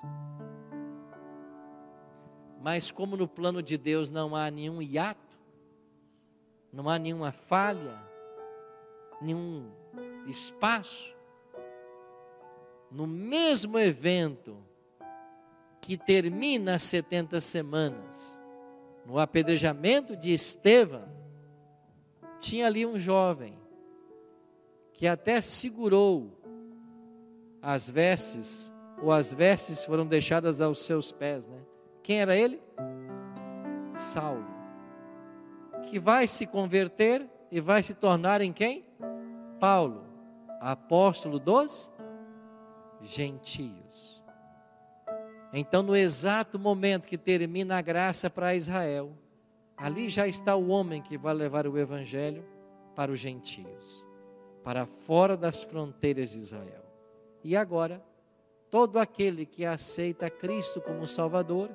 [2.60, 5.38] Mas como no plano de Deus não há nenhum hiato,
[6.70, 7.98] não há nenhuma falha,
[9.20, 9.70] nenhum
[10.26, 11.14] espaço,
[12.90, 14.56] no mesmo evento
[15.80, 18.40] que termina as 70 semanas,
[19.04, 21.08] no apedrejamento de Estevão,
[22.40, 23.58] tinha ali um jovem
[24.92, 26.32] que até segurou
[27.60, 31.58] as vestes, ou as vestes foram deixadas aos seus pés, né?
[32.02, 32.62] Quem era ele?
[33.92, 34.46] Saulo.
[35.90, 38.85] Que vai se converter e vai se tornar em quem?
[39.58, 40.04] Paulo,
[40.60, 41.90] apóstolo dos
[43.00, 44.24] gentios.
[45.52, 49.12] Então, no exato momento que termina a graça para Israel,
[49.76, 52.44] ali já está o homem que vai levar o evangelho
[52.94, 54.06] para os gentios,
[54.64, 56.84] para fora das fronteiras de Israel.
[57.44, 58.02] E agora,
[58.70, 61.70] todo aquele que aceita Cristo como Salvador,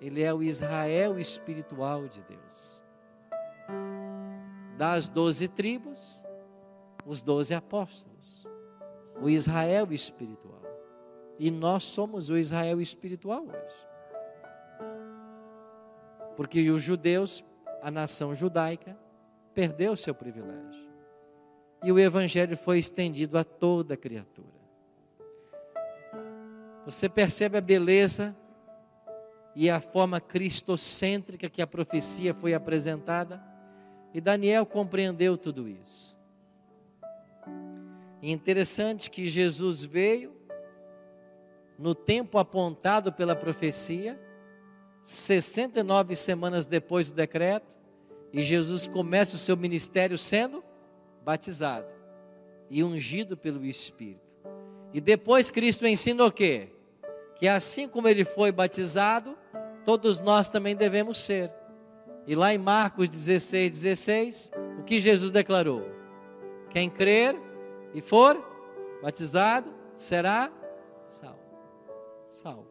[0.00, 2.82] ele é o Israel espiritual de Deus.
[4.76, 6.23] Das doze tribos,
[7.06, 8.46] os doze apóstolos,
[9.20, 10.62] o Israel espiritual.
[11.38, 13.88] E nós somos o Israel espiritual hoje.
[16.36, 17.44] Porque os judeus,
[17.82, 18.96] a nação judaica,
[19.52, 20.84] perdeu seu privilégio.
[21.82, 24.48] E o evangelho foi estendido a toda criatura.
[26.84, 28.36] Você percebe a beleza
[29.54, 33.42] e a forma cristocêntrica que a profecia foi apresentada?
[34.12, 36.13] E Daniel compreendeu tudo isso.
[38.24, 40.32] E interessante que Jesus veio
[41.78, 44.18] no tempo apontado pela profecia,
[45.02, 47.76] 69 semanas depois do decreto,
[48.32, 50.64] e Jesus começa o seu ministério sendo
[51.22, 51.94] batizado
[52.70, 54.34] e ungido pelo Espírito.
[54.94, 56.70] E depois Cristo ensina o quê?
[57.36, 59.36] Que assim como ele foi batizado,
[59.84, 61.52] todos nós também devemos ser.
[62.26, 64.50] E lá em Marcos 16, 16,
[64.80, 65.86] o que Jesus declarou?
[66.70, 67.36] Quem crer
[67.94, 68.42] e for
[69.00, 70.50] batizado será
[71.06, 71.38] salvo.
[72.26, 72.66] Salvo.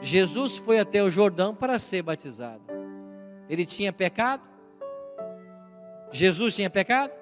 [0.00, 2.62] Jesus foi até o Jordão para ser batizado.
[3.48, 4.42] Ele tinha pecado?
[6.12, 7.12] Jesus tinha pecado?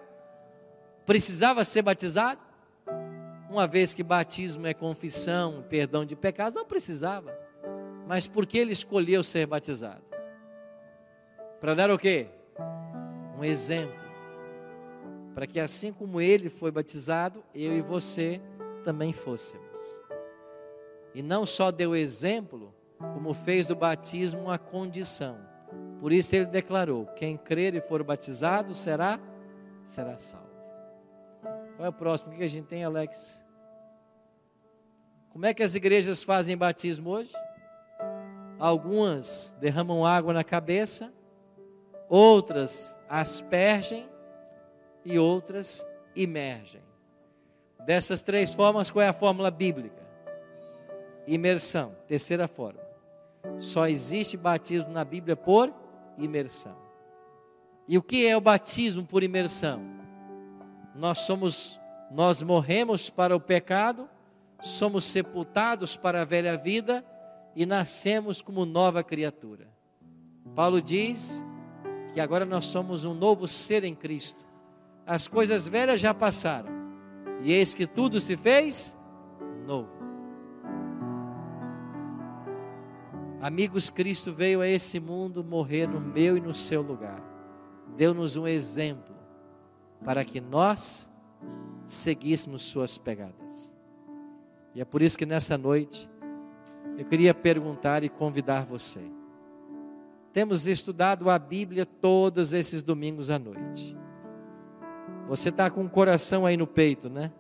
[1.07, 2.41] Precisava ser batizado?
[3.49, 7.33] Uma vez que batismo é confissão, perdão de pecados, não precisava.
[8.07, 10.03] Mas por que ele escolheu ser batizado?
[11.61, 12.27] Para dar o quê?
[13.39, 14.06] Um exemplo
[15.37, 18.41] para que assim como ele foi batizado, eu e você
[18.83, 20.01] também fôssemos.
[21.15, 22.75] E não só deu exemplo,
[23.13, 25.37] como fez do batismo uma condição.
[26.01, 29.21] Por isso ele declarou: quem crer e for batizado será
[29.85, 30.49] será salvo.
[31.77, 32.33] Qual é o próximo?
[32.33, 33.45] O que a gente tem, Alex?
[35.29, 37.35] Como é que as igrejas fazem batismo hoje?
[38.59, 41.13] Algumas derramam água na cabeça,
[42.09, 44.16] outras aspergem
[45.07, 46.83] e outras imergem.
[47.87, 50.05] Dessas três formas, qual é a fórmula bíblica?
[51.27, 52.81] Imersão, terceira forma.
[53.59, 55.73] Só existe batismo na Bíblia por
[56.19, 56.77] imersão.
[57.89, 59.97] E o que é o batismo por imersão?
[60.97, 61.79] nós somos
[62.09, 64.09] nós morremos para o pecado,
[64.61, 67.05] somos sepultados para a velha vida
[67.55, 69.67] e nascemos como nova criatura.
[70.55, 71.45] Paulo diz
[72.15, 74.46] que agora nós somos um novo ser em Cristo.
[75.07, 76.71] As coisas velhas já passaram,
[77.41, 78.97] e eis que tudo se fez
[79.65, 79.97] novo.
[83.41, 87.23] Amigos, Cristo veio a esse mundo morrer no meu e no seu lugar.
[87.97, 89.15] Deu-nos um exemplo
[90.05, 91.09] para que nós
[91.85, 93.73] seguíssemos suas pegadas.
[94.75, 96.11] E é por isso que nessa noite
[96.99, 99.01] eu queria perguntar e convidar você.
[100.33, 103.97] Temos estudado a Bíblia todos esses domingos à noite.
[105.29, 107.33] Você está com o coração aí no peito, né?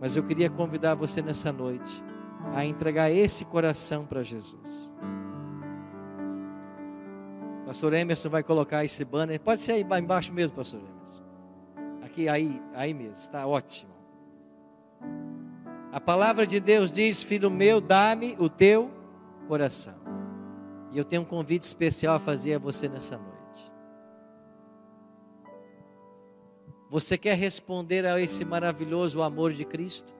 [0.00, 2.02] Mas eu queria convidar você nessa noite
[2.54, 4.92] a entregar esse coração para Jesus.
[7.66, 9.40] Pastor Emerson vai colocar esse banner.
[9.40, 11.22] Pode ser aí embaixo mesmo, pastor Emerson.
[12.02, 13.92] Aqui, aí, aí mesmo, está ótimo.
[15.92, 18.90] A palavra de Deus diz: Filho meu, dá-me o teu
[19.46, 19.94] coração.
[20.92, 23.37] E eu tenho um convite especial a fazer a você nessa noite.
[26.90, 30.10] Você quer responder a esse maravilhoso amor de Cristo?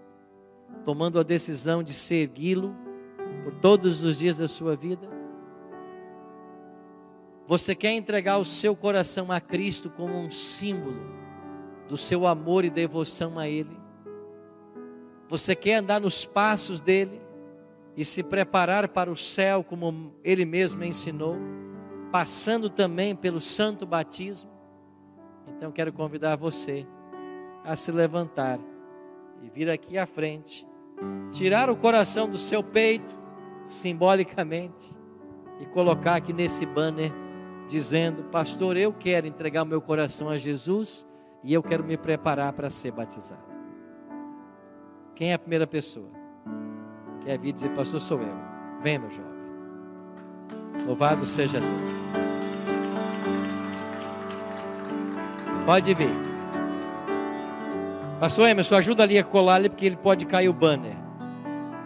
[0.84, 2.76] Tomando a decisão de segui-lo
[3.42, 5.08] por todos os dias da sua vida?
[7.46, 11.00] Você quer entregar o seu coração a Cristo como um símbolo
[11.88, 13.74] do seu amor e devoção a Ele.
[15.26, 17.18] Você quer andar nos passos dele
[17.96, 21.36] e se preparar para o céu, como Ele mesmo ensinou,
[22.12, 24.57] passando também pelo santo batismo?
[25.56, 26.86] Então quero convidar você
[27.64, 28.58] a se levantar
[29.42, 30.66] e vir aqui à frente,
[31.32, 33.16] tirar o coração do seu peito,
[33.64, 34.96] simbolicamente,
[35.60, 37.12] e colocar aqui nesse banner,
[37.68, 41.06] dizendo: Pastor, eu quero entregar o meu coração a Jesus
[41.42, 43.56] e eu quero me preparar para ser batizado.
[45.14, 46.08] Quem é a primeira pessoa?
[47.24, 48.34] Quer vir dizer, pastor, sou eu.
[48.80, 49.38] Vem, meu jovem.
[50.86, 52.27] Louvado seja Deus.
[55.68, 56.08] Pode vir.
[58.18, 60.96] Pastor Emerson, ajuda ali a colar ali, porque ele pode cair o banner.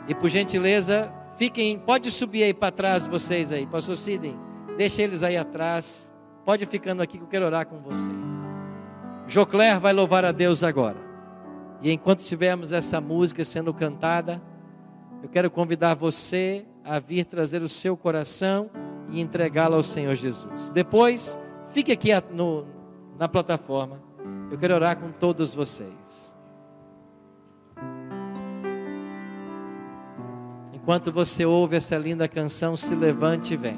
[0.06, 3.66] E por gentileza, fiquem, pode subir aí para trás vocês aí.
[3.66, 4.38] Pastor Sidney,
[4.76, 6.14] deixa eles aí atrás.
[6.44, 8.12] Pode ficando aqui que eu quero orar com você.
[9.26, 10.98] Jocler vai louvar a Deus agora.
[11.82, 14.40] E enquanto tivermos essa música sendo cantada,
[15.24, 18.70] eu quero convidar você a vir trazer o seu coração
[19.10, 20.70] e entregá-lo ao Senhor Jesus.
[20.70, 22.64] Depois, fique aqui no,
[23.18, 24.00] na plataforma.
[24.50, 26.36] Eu quero orar com todos vocês.
[30.72, 33.76] Enquanto você ouve essa linda canção, se levante e vem.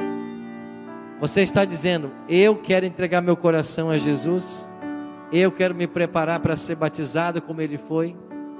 [1.21, 4.69] Você está dizendo: Eu quero entregar meu coração a Jesus.
[5.31, 8.17] Eu quero me preparar para ser batizado como ele foi.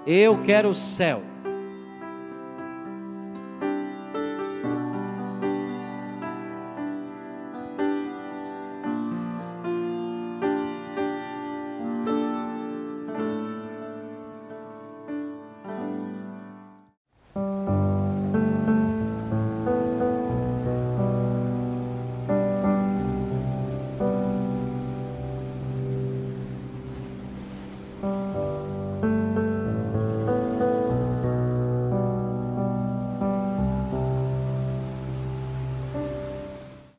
[0.07, 1.34] Eu quero o céu.